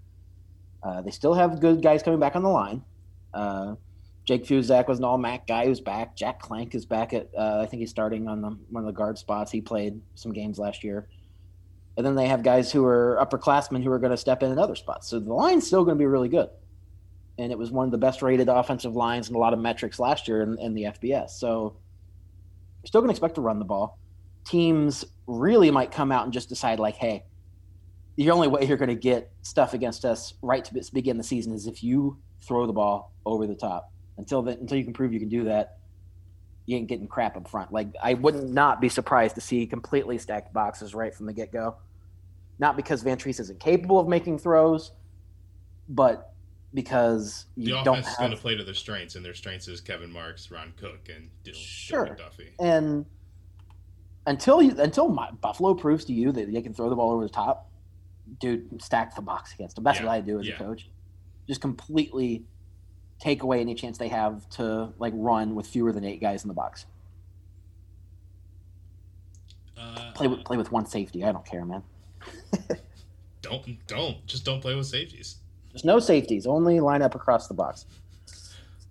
[0.81, 2.83] Uh, they still have good guys coming back on the line.
[3.33, 3.75] Uh,
[4.25, 6.15] Jake Fuzak was an all MAC guy who's back.
[6.15, 8.97] Jack Clank is back at, uh, I think he's starting on the, one of the
[8.97, 9.51] guard spots.
[9.51, 11.07] He played some games last year.
[11.97, 14.57] And then they have guys who are upperclassmen who are going to step in in
[14.57, 15.07] other spots.
[15.07, 16.49] So the line's still going to be really good.
[17.37, 19.99] And it was one of the best rated offensive lines in a lot of metrics
[19.99, 21.31] last year in, in the FBS.
[21.31, 21.75] So
[22.85, 23.99] still going to expect to run the ball.
[24.45, 27.23] Teams really might come out and just decide, like, hey,
[28.15, 31.53] the only way you're going to get stuff against us right to begin the season
[31.53, 33.91] is if you throw the ball over the top.
[34.17, 35.77] Until then, until you can prove you can do that,
[36.65, 37.71] you ain't getting crap up front.
[37.71, 41.51] Like I would not be surprised to see completely stacked boxes right from the get
[41.51, 41.77] go.
[42.59, 44.91] Not because Vantrease isn't capable of making throws,
[45.89, 46.32] but
[46.73, 48.13] because you the don't offense have...
[48.13, 51.09] is going to play to their strengths, and their strengths is Kevin Marks, Ron Cook,
[51.13, 52.15] and Dill, sure.
[52.15, 52.53] Duffy.
[52.59, 53.05] And
[54.25, 57.23] until you, until my, Buffalo proves to you that they can throw the ball over
[57.23, 57.69] the top,
[58.39, 59.83] dude, stack the box against them.
[59.83, 60.05] That's yeah.
[60.05, 60.55] what I do as yeah.
[60.55, 60.89] a coach.
[61.47, 62.45] Just completely
[63.19, 66.47] take away any chance they have to like run with fewer than eight guys in
[66.47, 66.85] the box.
[69.77, 71.23] Uh, play with play with one safety.
[71.23, 71.83] I don't care, man.
[73.41, 75.37] don't don't just don't play with safeties.
[75.73, 76.45] There's no safeties.
[76.45, 77.85] Only line up across the box.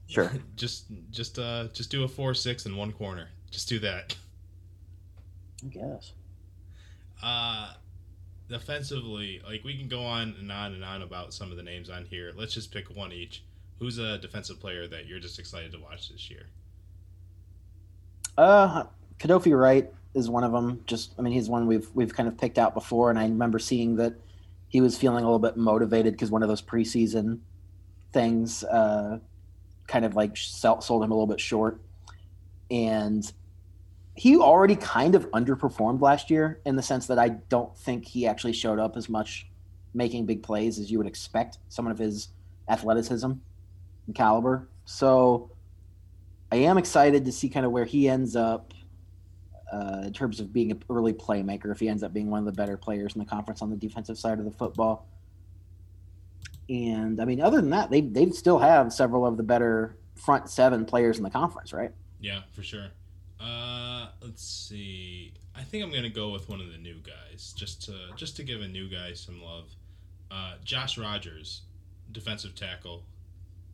[0.09, 0.31] Sure.
[0.57, 3.29] just just uh just do a four six in one corner.
[3.51, 4.15] Just do that.
[5.65, 6.13] I guess.
[7.23, 7.73] Uh
[8.49, 11.89] defensively, like we can go on and on and on about some of the names
[11.89, 12.33] on here.
[12.37, 13.43] Let's just pick one each.
[13.79, 16.47] Who's a defensive player that you're just excited to watch this year?
[18.37, 18.85] Uh,
[19.19, 20.83] Kadofi Wright is one of them.
[20.87, 23.59] Just, I mean, he's one we've we've kind of picked out before, and I remember
[23.59, 24.15] seeing that
[24.73, 27.41] he was feeling a little bit motivated because one of those preseason
[28.11, 29.19] things uh,
[29.87, 31.79] kind of like sold him a little bit short,
[32.71, 33.31] and
[34.15, 38.27] he already kind of underperformed last year in the sense that I don't think he
[38.27, 39.47] actually showed up as much
[39.93, 42.29] making big plays as you would expect someone of his
[42.67, 43.31] athleticism
[44.07, 44.71] and caliber.
[44.87, 45.51] So
[46.51, 48.73] I am excited to see kind of where he ends up
[49.73, 51.73] uh, in terms of being an early playmaker.
[51.73, 53.77] If he ends up being one of the better players in the conference on the
[53.77, 55.07] defensive side of the football.
[56.69, 60.49] And I mean, other than that, they they still have several of the better front
[60.49, 61.91] seven players in the conference, right?
[62.21, 62.89] Yeah, for sure.
[63.41, 65.35] Uh, let's see.
[65.57, 68.45] I think I'm gonna go with one of the new guys, just to just to
[68.45, 69.75] give a new guy some love.
[70.31, 71.63] Uh, Josh Rogers,
[72.13, 73.03] defensive tackle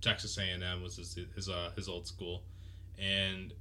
[0.01, 2.43] Texas A&M was his his uh, his old school,
[2.99, 3.53] and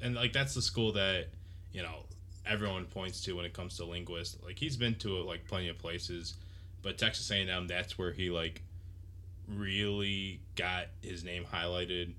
[0.00, 1.26] and like that's the school that
[1.72, 2.04] you know
[2.46, 4.42] everyone points to when it comes to linguist.
[4.44, 6.34] Like he's been to like plenty of places,
[6.82, 8.62] but Texas A&M that's where he like
[9.48, 12.14] really got his name highlighted,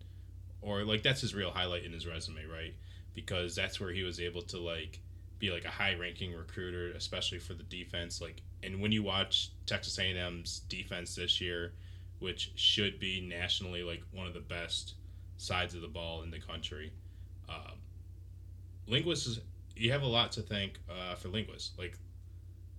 [0.61, 2.73] or like that's his real highlight in his resume, right?
[3.13, 4.99] Because that's where he was able to like
[5.39, 8.21] be like a high ranking recruiter, especially for the defense.
[8.21, 11.73] Like, and when you watch Texas A&M's defense this year
[12.19, 14.95] which should be nationally like one of the best
[15.37, 16.91] sides of the ball in the country.
[17.49, 17.79] Um,
[18.87, 19.39] linguists, is,
[19.75, 21.77] you have a lot to thank uh, for linguists.
[21.77, 21.97] Like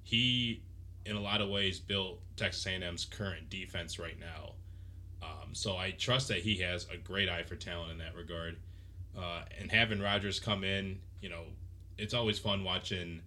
[0.03, 0.63] he
[1.05, 4.53] in a lot of ways built Texas A&M's current defense right now.
[5.23, 8.57] Um, so I trust that he has a great eye for talent in that regard.
[9.19, 11.45] Uh, and having Rogers come in, you know,
[11.97, 13.23] it's always fun watching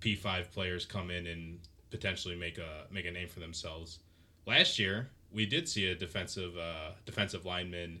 [0.00, 1.58] P5 players come in and
[1.90, 3.98] potentially make a make a name for themselves.
[4.46, 8.00] Last year, we did see a defensive uh, defensive lineman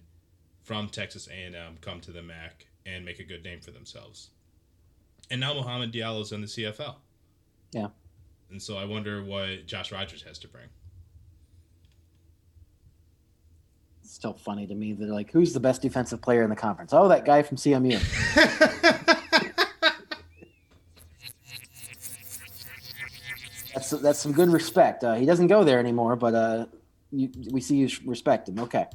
[0.62, 4.30] from Texas A&M come to the MAC and make a good name for themselves.
[5.30, 6.96] And now Mohamed Diallo's in the CFL.
[7.72, 7.88] Yeah.
[8.50, 10.64] And so I wonder what Josh Rogers has to bring.
[14.02, 14.94] It's still funny to me.
[14.94, 16.92] They're like, who's the best defensive player in the conference?
[16.94, 18.00] Oh, that guy from CMU.
[23.74, 25.04] that's that's some good respect.
[25.04, 26.66] Uh, he doesn't go there anymore, but uh,
[27.10, 28.58] you, we see you respect him.
[28.60, 28.86] Okay.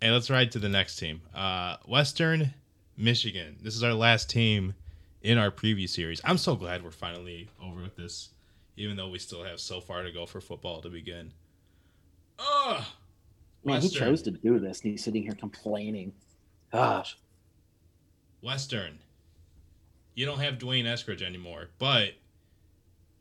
[0.00, 1.20] Hey, let's ride to the next team.
[1.34, 2.54] Uh, Western
[3.00, 3.56] Michigan.
[3.62, 4.74] This is our last team
[5.22, 6.20] in our preview series.
[6.24, 8.30] I'm so glad we're finally over with this,
[8.76, 11.32] even though we still have so far to go for football to begin.
[12.38, 12.84] Ugh.
[13.64, 16.12] Man, he chose to do this, and he's sitting here complaining.
[16.72, 17.16] Gosh.
[18.42, 18.98] Western.
[20.14, 22.14] You don't have D'Wayne Eskridge anymore, but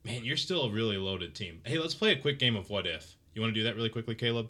[0.06, 1.62] man, you're still a really loaded team.
[1.66, 3.16] Hey, let's play a quick game of what if.
[3.34, 4.50] You want to do that really quickly, Caleb?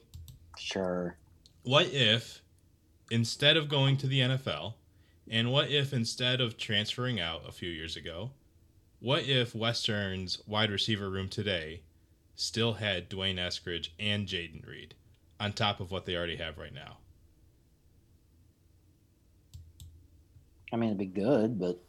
[0.57, 1.15] Sure.
[1.63, 2.41] What if
[3.11, 4.75] instead of going to the NFL,
[5.29, 8.31] and what if instead of transferring out a few years ago,
[8.99, 11.81] what if Western's wide receiver room today
[12.35, 14.95] still had D'Wayne Eskridge and Jayden Reed
[15.39, 16.97] on top of what they already have right now?
[20.73, 21.79] I mean, it'd be good, but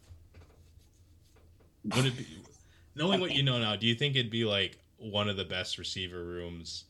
[1.97, 2.27] would it be?
[2.95, 5.79] Knowing what you know now, do you think it'd be like one of the best
[5.79, 6.85] receiver rooms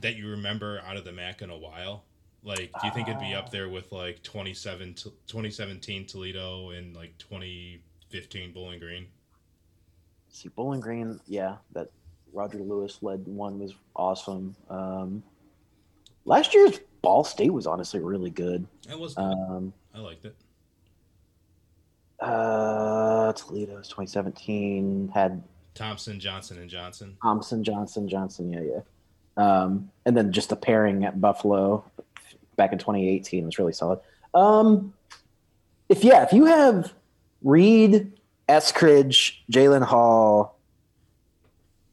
[0.00, 2.04] that you remember out of the MAC in a while?
[2.42, 7.16] Like, do you think it'd be up there with like 27, 2017 Toledo and like
[7.18, 9.06] 2015 Bowling Green?
[10.30, 11.90] See, Bowling Green, yeah, that
[12.32, 14.54] Roger Lewis led one was awesome.
[14.70, 15.22] Um,
[16.24, 18.66] last year's Ball State was honestly really good.
[18.88, 19.16] It was.
[19.16, 20.36] Um, I liked it.
[22.20, 25.42] Uh, Toledo's 2017 had
[25.74, 27.16] Thompson, Johnson, and Johnson.
[27.22, 28.52] Thompson, Johnson, Johnson.
[28.52, 28.80] Yeah, yeah.
[29.36, 31.84] Um, and then just the pairing at Buffalo
[32.60, 34.00] back in 2018 was really solid.
[34.34, 34.92] Um,
[35.88, 36.92] if yeah, if you have
[37.42, 38.12] Reed,
[38.50, 40.58] Eskridge, Jalen Hall,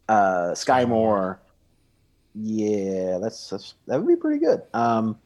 [0.09, 1.39] uh, Skyy Moore,
[2.35, 4.61] yeah, that's, that's that would be pretty good.
[4.73, 5.17] Um,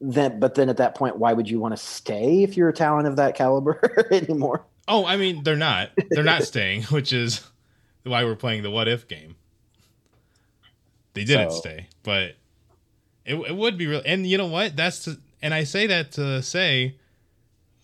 [0.00, 2.72] then, but then at that point, why would you want to stay if you're a
[2.72, 4.64] talent of that caliber anymore?
[4.86, 5.90] Oh, I mean, they're not.
[6.10, 7.44] They're not staying, which is
[8.04, 9.34] why we're playing the what if game.
[11.14, 12.36] They didn't so, stay, but
[13.28, 14.02] it, it would be real.
[14.04, 14.74] And you know what?
[14.74, 16.96] That's to, and I say that to say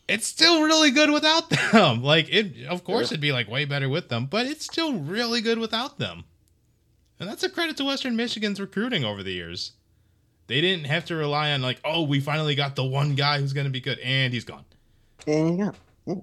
[0.08, 2.02] it's still really good without them.
[2.02, 5.40] Like it, of course, it'd be like way better with them, but it's still really
[5.40, 6.24] good without them.
[7.20, 9.72] And that's a credit to Western Michigan's recruiting over the years.
[10.46, 13.52] They didn't have to rely on like, oh, we finally got the one guy who's
[13.52, 14.64] going to be good, and he's gone.
[15.26, 15.74] And gone.
[16.06, 16.14] Yeah.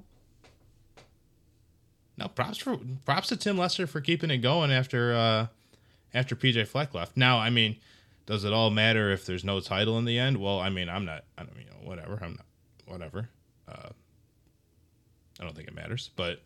[2.18, 5.48] Now, props for props to Tim Lester for keeping it going after uh,
[6.14, 7.18] after PJ Fleck left.
[7.18, 7.78] Now, I mean,
[8.32, 10.38] does it all matter if there's no title in the end?
[10.38, 11.26] Well, I mean, I'm not.
[11.38, 12.18] I don't you know whatever.
[12.24, 12.46] I'm not
[12.86, 13.28] whatever.
[13.68, 13.90] Uh,
[15.38, 16.42] I don't think it matters, but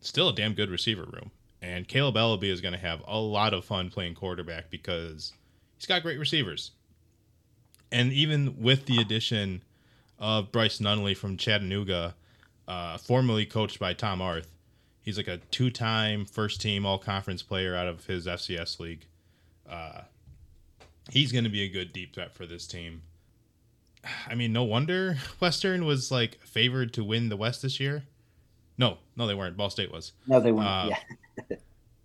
[0.00, 1.30] still a damn good receiver room.
[1.62, 5.34] And Caleb Eleby is going to have a lot of fun playing quarterback because
[5.76, 6.72] he's got great receivers.
[7.92, 9.62] And even with the addition
[10.18, 12.16] of Bryce Nunnelly from Chattanooga,
[12.66, 14.48] uh, formerly coached by Tom Arth,
[15.00, 19.06] he's like a two-time first-team All-Conference player out of his FCS league.
[19.68, 20.02] Uh,
[21.10, 23.02] he's going to be a good deep threat for this team.
[24.28, 28.04] I mean, no wonder Western was like favored to win the West this year.
[28.76, 29.56] No, no, they weren't.
[29.56, 30.12] Ball State was.
[30.26, 30.68] No, they weren't.
[30.68, 30.90] Uh,
[31.50, 31.56] yeah.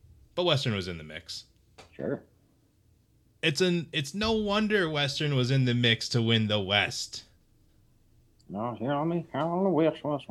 [0.35, 1.45] but Western was in the mix.
[1.91, 2.21] Sure
[3.43, 7.25] it's an it's no wonder Western was in the mix to win the West.
[8.49, 10.25] No, here on me, on the West, West,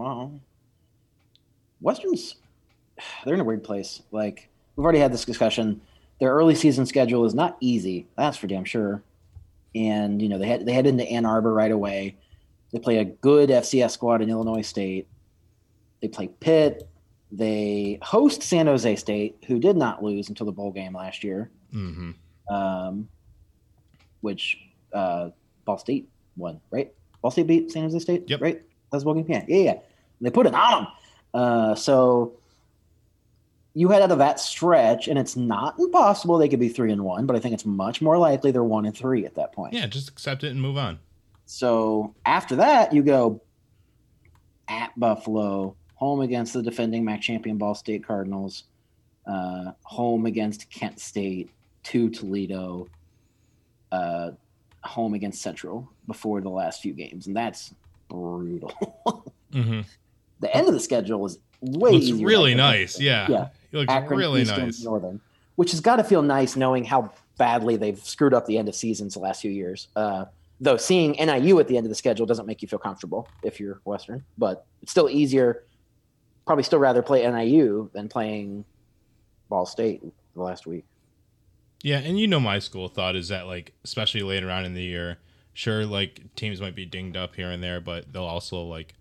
[1.80, 2.36] Western's
[3.24, 4.02] they're in a weird place.
[4.10, 5.80] Like we've already had this discussion.
[6.22, 8.06] Their early season schedule is not easy.
[8.16, 9.02] That's for damn sure.
[9.75, 12.16] And you know they had they head into Ann Arbor right away.
[12.73, 15.08] They play a good FCS squad in Illinois State.
[16.00, 16.88] They play Pitt.
[17.31, 21.50] They host San Jose State, who did not lose until the bowl game last year.
[21.75, 22.12] Mm-hmm
[22.48, 23.08] um,
[24.20, 24.58] which
[24.92, 25.31] uh,
[25.64, 26.92] Ball State won, right?
[27.20, 28.40] Ball State beat San Jose State, yep.
[28.40, 28.62] right?
[28.90, 29.27] That's Bowl game.
[29.29, 29.70] Yeah, yeah, yeah.
[29.73, 29.81] And
[30.20, 30.92] they put it on them.
[31.35, 32.35] Uh, so
[33.75, 37.02] you head out of that stretch, and it's not impossible they could be three and
[37.04, 39.73] one, but I think it's much more likely they're one and three at that point.
[39.73, 40.98] Yeah, just accept it and move on.
[41.46, 43.40] So after that, you go
[44.68, 48.64] at Buffalo, home against the defending MAC champion Ball State Cardinals,
[49.27, 51.50] uh, home against Kent State,
[51.85, 52.88] to Toledo,
[53.90, 54.31] uh,
[54.85, 57.75] home against Central before the last few games, and that's
[58.08, 58.73] brutal.
[59.52, 59.83] Mm-hmm.
[60.40, 62.98] the end of the schedule is way easier really nice.
[62.98, 63.27] Yeah.
[63.29, 63.48] yeah.
[63.73, 64.85] He looks Akron, really Eastern, nice.
[64.85, 65.20] Northern,
[65.56, 68.75] which has got to feel nice knowing how badly they've screwed up the end of
[68.75, 69.88] seasons the last few years.
[69.96, 70.27] Uh,
[70.60, 73.58] though seeing NIU at the end of the schedule doesn't make you feel comfortable if
[73.58, 75.64] you're Western, but it's still easier.
[76.46, 78.64] Probably still rather play NIU than playing
[79.48, 80.02] Ball State
[80.35, 80.85] the last week.
[81.83, 84.83] Yeah, and you know my school thought is that like especially later on in the
[84.83, 85.18] year,
[85.52, 88.94] sure like teams might be dinged up here and there, but they'll also like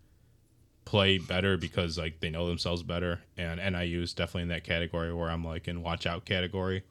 [0.85, 3.21] play better because like they know themselves better.
[3.37, 6.83] And NIU is definitely in that category where I'm like in watch out category.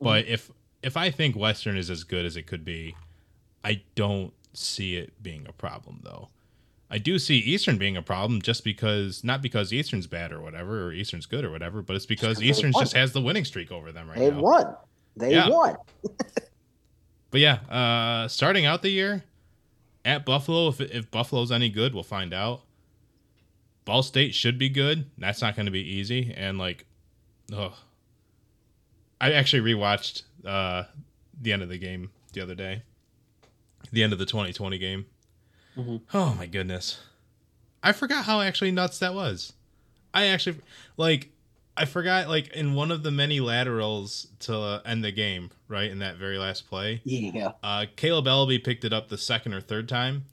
[0.00, 0.50] But if
[0.82, 2.94] if I think Western is as good as it could be,
[3.64, 6.28] I don't see it being a problem though.
[6.88, 10.84] I do see Eastern being a problem just because not because Eastern's bad or whatever
[10.86, 12.82] or Eastern's good or whatever, but it's because Eastern's won.
[12.84, 14.40] just has the winning streak over them right They've now.
[14.40, 14.76] won.
[15.16, 15.48] They Yeah.
[15.48, 15.76] won.
[17.32, 19.24] But yeah, uh, starting out the year
[20.04, 22.62] at Buffalo, if, if Buffalo's any good, we'll find out.
[23.86, 25.06] Ball State should be good.
[25.16, 26.34] That's not going to be easy.
[26.36, 26.84] And like,
[27.52, 27.74] oh,
[29.20, 30.84] I actually rewatched uh,
[31.40, 32.82] the end of the game the other day,
[33.92, 35.06] the end of the 2020 game.
[35.76, 36.00] Mhm.
[36.12, 36.98] Oh my goodness,
[37.82, 39.52] I forgot how actually nuts that was.
[40.12, 40.58] I actually
[40.96, 41.30] like
[41.76, 45.90] I forgot like in one of the many laterals to uh, end the game, right
[45.90, 47.02] in that very last play.
[47.04, 47.52] Yeah.
[47.62, 50.24] Uh, Caleb Eleby picked it up the second or third time,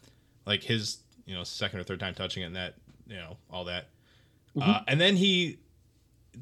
[0.45, 2.75] like his you know second or third time touching it, and that
[3.07, 3.87] you know all that.
[4.59, 5.57] Uh, and then he,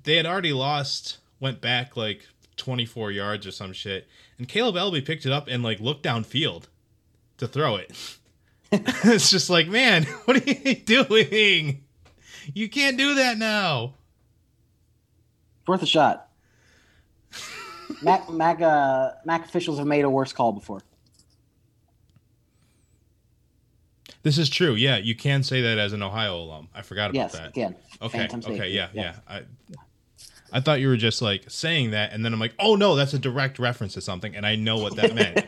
[0.04, 4.08] they had already lost, went back like 24 yards or some shit,
[4.38, 6.66] and Caleb Eleby picked it up and like looked downfield
[7.38, 8.18] to throw it.
[8.72, 11.84] it's just like, man, what are you doing?
[12.54, 13.96] You can't do that now.
[15.68, 16.30] Worth a shot.
[18.02, 20.82] Mac Mac uh, Mac officials have made a worse call before.
[24.24, 24.74] This is true.
[24.76, 26.70] Yeah, you can say that as an Ohio alum.
[26.76, 27.50] I forgot about Yes, that.
[27.50, 27.76] again.
[28.02, 28.20] Okay.
[28.20, 28.58] Phantom okay.
[28.58, 28.70] safety.
[28.72, 29.16] Yeah, yeah.
[29.28, 29.42] I
[30.54, 33.14] I thought you were just like saying that, and then I'm like, oh no, that's
[33.14, 35.46] a direct reference to something, and I know what that meant.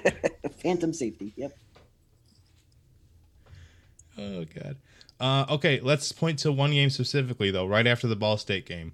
[0.62, 1.34] Phantom safety.
[1.36, 1.58] Yep.
[4.18, 4.78] oh god.
[5.20, 7.66] Uh, okay, let's point to one game specifically though.
[7.68, 8.94] Right after the Ball State game,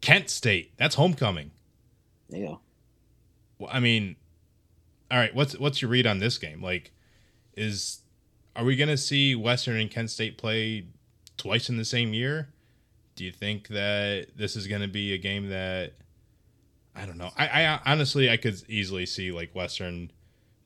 [0.00, 0.72] Kent State.
[0.76, 1.50] That's homecoming.
[2.30, 2.60] There you go.
[3.58, 4.16] Well, I mean,
[5.10, 5.34] all right.
[5.34, 6.62] What's what's your read on this game?
[6.62, 6.92] Like,
[7.56, 8.00] is
[8.56, 10.86] are we gonna see Western and Kent State play
[11.36, 12.48] twice in the same year?
[13.14, 15.94] Do you think that this is gonna be a game that
[16.94, 17.30] I don't know?
[17.36, 20.10] I, I honestly I could easily see like Western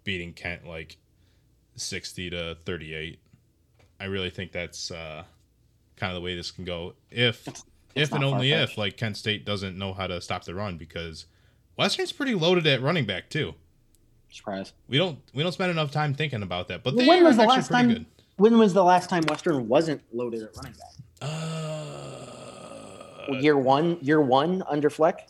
[0.04, 0.96] beating Kent like
[1.76, 3.18] sixty to thirty eight.
[3.98, 5.24] I really think that's uh,
[5.96, 6.94] kind of the way this can go.
[7.10, 7.64] If it's
[7.94, 11.26] if and only if like Kent State doesn't know how to stop the run because
[11.76, 13.54] Western's pretty loaded at running back too.
[14.30, 14.72] Surprise.
[14.88, 17.36] We don't we don't spend enough time thinking about that, but they when are was
[17.36, 17.88] the last pretty time?
[17.94, 18.06] good.
[18.36, 21.28] When was the last time Western wasn't loaded at running back?
[23.30, 23.98] Uh, year one.
[24.00, 25.28] Year one under Fleck.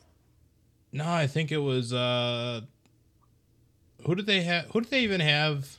[0.92, 2.60] no, I think it was uh
[4.06, 5.78] who did they have who did they even have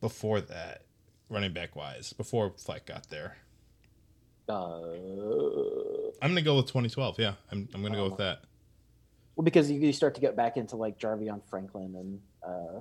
[0.00, 0.82] before that
[1.28, 3.36] running back wise before Fleck got there?
[4.48, 4.80] Uh,
[6.20, 7.18] I'm gonna go with 2012.
[7.18, 8.40] Yeah, I'm I'm gonna go with that.
[9.36, 12.80] well, because you, you start to get back into like Jarvion Franklin and Uh,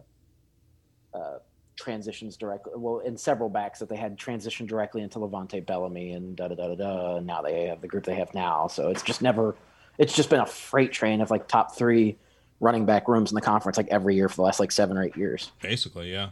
[1.17, 1.39] uh,
[1.75, 2.73] transitions directly.
[2.75, 6.55] Well, in several backs that they had transitioned directly into Levante Bellamy and da da
[6.55, 7.15] da da da.
[7.17, 8.67] And now they have the group they have now.
[8.67, 9.55] So it's just never.
[9.97, 12.17] It's just been a freight train of like top three
[12.59, 15.03] running back rooms in the conference like every year for the last like seven or
[15.03, 15.51] eight years.
[15.61, 16.29] Basically, yeah.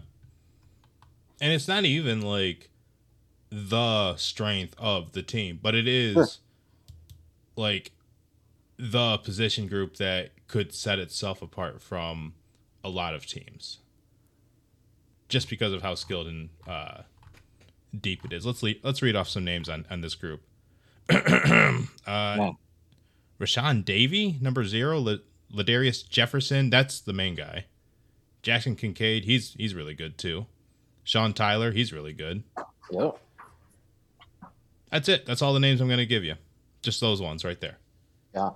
[1.40, 2.70] And it's not even like
[3.50, 6.26] the strength of the team, but it is Sure.
[7.56, 7.92] like
[8.78, 12.34] the position group that could set itself apart from
[12.88, 13.80] a lot of teams.
[15.30, 17.02] Just because of how skilled and uh,
[18.00, 18.46] deep it is.
[18.46, 20.42] Let's le- let's read off some names on, on this group.
[21.10, 22.52] uh,
[23.40, 25.00] Rashawn Davey, number zero.
[25.00, 25.18] La-
[25.54, 27.66] Ladarius Jefferson, that's the main guy.
[28.42, 30.46] Jackson Kincaid, he's he's really good too.
[31.04, 32.44] Sean Tyler, he's really good.
[32.92, 33.18] Yep.
[34.92, 35.26] That's it.
[35.26, 36.36] That's all the names I'm going to give you.
[36.82, 37.78] Just those ones right there.
[38.34, 38.52] Yeah.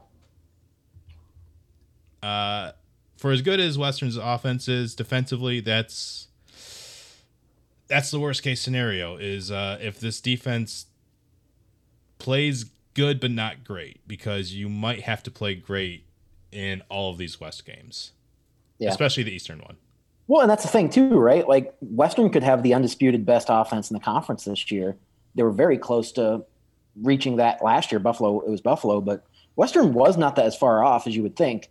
[2.23, 2.71] Uh,
[3.21, 6.27] for as good as Western's offense is defensively, that's
[7.87, 9.15] that's the worst case scenario.
[9.17, 10.87] Is uh, if this defense
[12.17, 12.65] plays
[12.95, 16.05] good but not great, because you might have to play great
[16.51, 18.13] in all of these West games,
[18.79, 18.89] Yeah.
[18.89, 19.77] especially the Eastern one.
[20.27, 21.47] Well, and that's the thing too, right?
[21.47, 24.97] Like Western could have the undisputed best offense in the conference this year.
[25.35, 26.43] They were very close to
[26.99, 27.99] reaching that last year.
[27.99, 29.25] Buffalo, it was Buffalo, but
[29.57, 31.69] Western was not that as far off as you would think.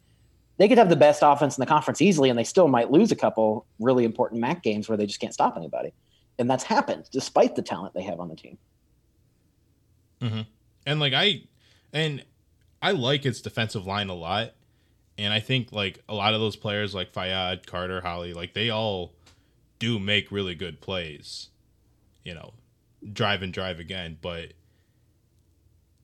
[0.60, 3.10] They could have the best offense in the conference easily, and they still might lose
[3.10, 5.94] a couple really important MAC games where they just can't stop anybody.
[6.38, 8.58] And that's happened despite the talent they have on the team.
[10.20, 10.40] Mm-hmm.
[10.84, 11.44] And like I,
[11.94, 12.22] and
[12.82, 14.50] I like its defensive line a lot,
[15.16, 18.68] and I think like a lot of those players like Fayad, Carter, Holley, like they
[18.68, 19.14] all
[19.78, 21.48] do make really good plays.
[22.22, 22.52] You know,
[23.10, 24.52] drive and drive again, but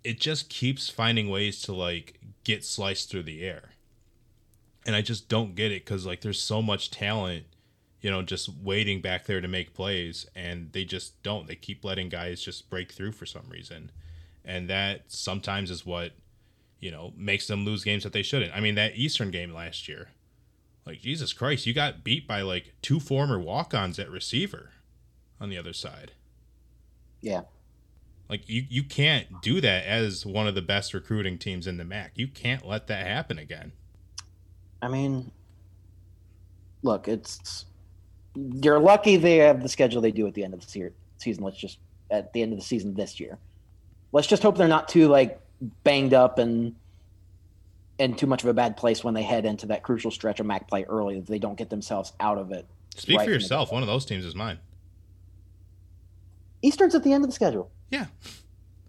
[0.02, 3.72] it just keeps finding ways to like get sliced through the air.
[4.86, 7.44] And I just don't get it cuz like there's so much talent,
[8.00, 11.46] you know, just waiting back there to make plays and they just don't.
[11.46, 13.90] They keep letting guys just break through for some reason.
[14.44, 16.12] And that sometimes is what,
[16.78, 18.54] you know, makes them lose games that they shouldn't.
[18.54, 20.10] I mean, that Eastern game last year.
[20.86, 24.70] Like Jesus Christ, you got beat by like two former walk-ons at receiver
[25.40, 26.12] on the other side.
[27.20, 27.42] Yeah.
[28.28, 31.84] Like you, you can't do that as one of the best recruiting teams in the
[31.84, 32.12] MAC.
[32.14, 33.72] You can't let that happen again.
[34.82, 35.30] I mean,
[36.82, 37.64] look, it's
[38.34, 41.44] you're lucky they have the schedule they do at the end of the season.
[41.44, 41.78] Let's just
[42.10, 43.38] at the end of the season this year.
[44.12, 45.40] Let's just hope they're not too like
[45.84, 46.74] banged up and
[47.98, 50.46] in too much of a bad place when they head into that crucial stretch of
[50.46, 51.20] MAC play early.
[51.20, 52.66] That they don't get themselves out of it.
[52.94, 53.72] Speak right for yourself.
[53.72, 54.58] One of those teams is mine.
[56.62, 57.70] Eastern's at the end of the schedule.
[57.90, 58.06] Yeah.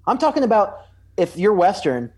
[0.06, 0.86] I'm talking about
[1.18, 2.12] if you're Western,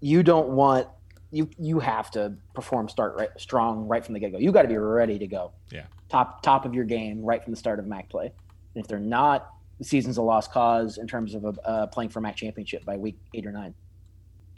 [0.00, 0.88] you don't want
[1.36, 4.38] you you have to perform start right strong right from the get go.
[4.38, 5.52] You got to be ready to go.
[5.70, 5.84] Yeah.
[6.08, 8.32] Top top of your game right from the start of MAC play.
[8.74, 12.10] And if they're not, the season's a lost cause in terms of a, uh, playing
[12.10, 13.74] for MAC championship by week eight or nine.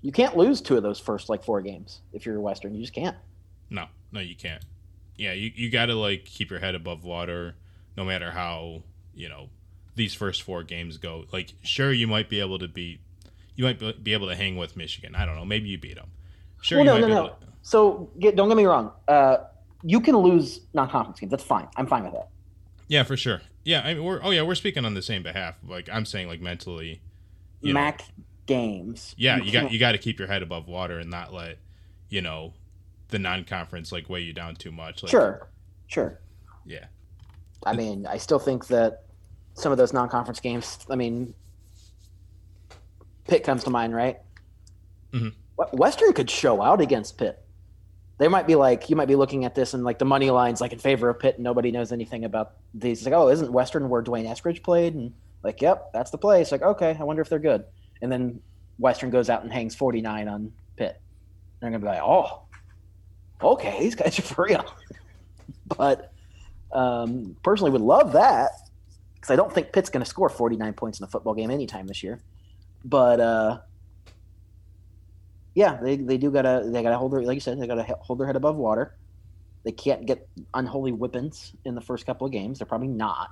[0.01, 2.74] You can't lose two of those first like four games if you're a Western.
[2.74, 3.16] You just can't.
[3.70, 4.64] No, no, you can't.
[5.16, 7.57] Yeah, you, you got to like keep your head above water,
[7.97, 9.49] no matter how you know
[9.97, 11.24] these first four games go.
[11.33, 13.01] Like, sure, you might be able to beat,
[13.57, 15.16] you might be able to hang with Michigan.
[15.16, 15.45] I don't know.
[15.45, 16.11] Maybe you beat them.
[16.61, 17.37] Sure, well, no, no, no.
[17.63, 18.93] So get, don't get me wrong.
[19.07, 19.39] Uh,
[19.83, 21.31] you can lose non-conference games.
[21.31, 21.69] That's fine.
[21.77, 22.29] I'm fine with that.
[22.89, 23.43] Yeah, for sure.
[23.65, 25.57] Yeah, I mean, we're oh yeah, we're speaking on the same behalf.
[25.67, 27.03] Like I'm saying, like mentally,
[27.63, 29.15] Mac know, games.
[29.19, 31.59] Yeah, you, got you got to keep your head above water and not let
[32.09, 32.55] you know
[33.09, 35.03] the non-conference like weigh you down too much.
[35.03, 35.49] Like, sure,
[35.87, 36.19] sure.
[36.65, 36.87] Yeah.
[37.67, 39.03] I mean, I still think that
[39.55, 40.87] some of those non-conference games.
[40.89, 41.35] I mean,
[43.27, 44.19] Pitt comes to mind, right?
[45.13, 45.29] Mm-hmm.
[45.73, 47.43] Western could show out against Pitt.
[48.19, 50.61] They might be like, you might be looking at this and like the money lines
[50.61, 52.99] like in favor of Pitt, and nobody knows anything about these.
[52.99, 54.95] It's like, oh, isn't Western where D'Wayne Eskridge played?
[54.95, 56.51] And like, yep, that's the place.
[56.51, 57.65] Like, okay, I wonder if they're good.
[58.03, 58.41] And then
[58.79, 61.01] Western goes out and hangs 49 on Pitt.
[61.61, 62.43] They're gonna be like, oh,
[63.43, 64.65] okay, these guys are for real.
[65.77, 66.13] but
[66.73, 68.51] um, personally, would love that
[69.15, 72.03] because I don't think Pitt's to score 49 points in a football game anytime this
[72.03, 72.21] year.
[72.85, 73.59] But uh,
[75.59, 78.21] yeah, they, they do gotta they gotta hold their like you said they gotta hold
[78.21, 78.95] their head above water.
[79.65, 82.61] They can't get unholy whippings in the first couple of games.
[82.61, 83.31] They're probably not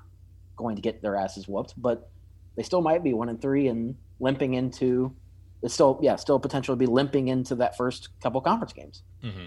[0.56, 2.10] going to get their asses whooped, but
[2.56, 5.14] they still might be one and three and limping into.
[5.62, 9.02] It's still yeah still potential to be limping into that first couple conference games.
[9.22, 9.44] Mm-hmm.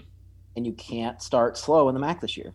[0.56, 2.54] And you can't start slow in the MAC this year.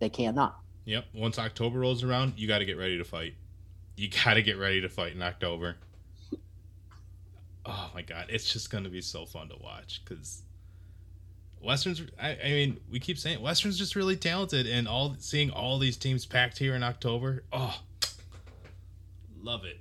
[0.00, 0.58] They cannot.
[0.84, 1.06] Yep.
[1.14, 3.32] Once October rolls around, you got to get ready to fight.
[3.96, 5.76] You got to get ready to fight in October.
[7.66, 10.42] Oh my god, it's just gonna be so fun to watch because
[11.60, 12.02] Westerns.
[12.20, 15.96] I, I, mean, we keep saying Westerns just really talented, and all seeing all these
[15.96, 17.42] teams packed here in October.
[17.52, 17.78] Oh,
[19.42, 19.80] love it,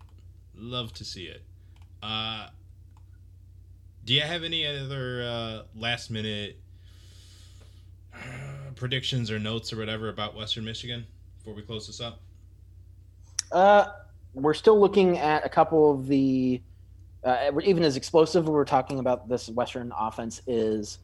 [0.56, 1.44] love to see it.
[2.02, 2.48] Uh,
[4.06, 6.58] do you have any other uh, last minute
[8.76, 11.06] predictions or notes or whatever about Western Michigan
[11.38, 12.20] before we close this up?
[13.52, 13.86] Uh,
[14.34, 16.62] we're still looking at a couple of the,
[17.26, 21.00] uh, even as explosive we're talking about this Western offense is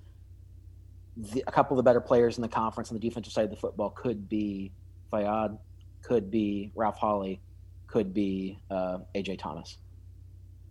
[1.18, 3.50] the, a couple of the better players in the conference on the defensive side of
[3.50, 4.72] the football could be
[5.12, 5.58] Fayad,
[6.04, 7.42] could be Ralph Holley,
[7.88, 9.78] could be uh, AJ Thomas,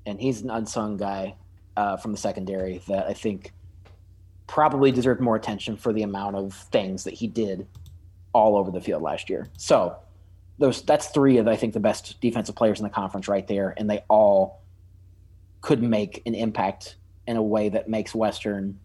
[0.07, 1.34] and he's an unsung guy
[1.76, 3.53] uh, from the secondary that I think
[4.46, 7.66] probably deserved more attention for the amount of things that he did
[8.32, 9.48] all over the field last year.
[9.57, 9.96] So
[10.59, 13.74] those that's three of I think the best defensive players in the conference right there,
[13.76, 14.59] and they all
[15.61, 16.96] could make an impact
[17.26, 18.78] in a way that makes Western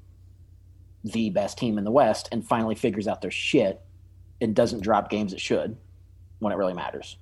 [1.04, 3.82] the best team in the West and finally figures out their shit
[4.42, 5.78] and doesn't drop games it should
[6.40, 7.18] when it really matters.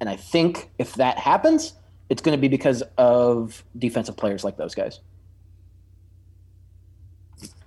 [0.00, 1.74] And I think if that happens,
[2.08, 5.00] it's going to be because of defensive players like those guys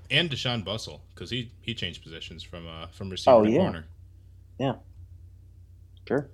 [0.09, 3.57] and Deshaun Bustle because he he changed positions from uh from receiver oh, to yeah.
[3.59, 3.85] corner.
[4.59, 4.73] Yeah,
[6.07, 6.29] sure.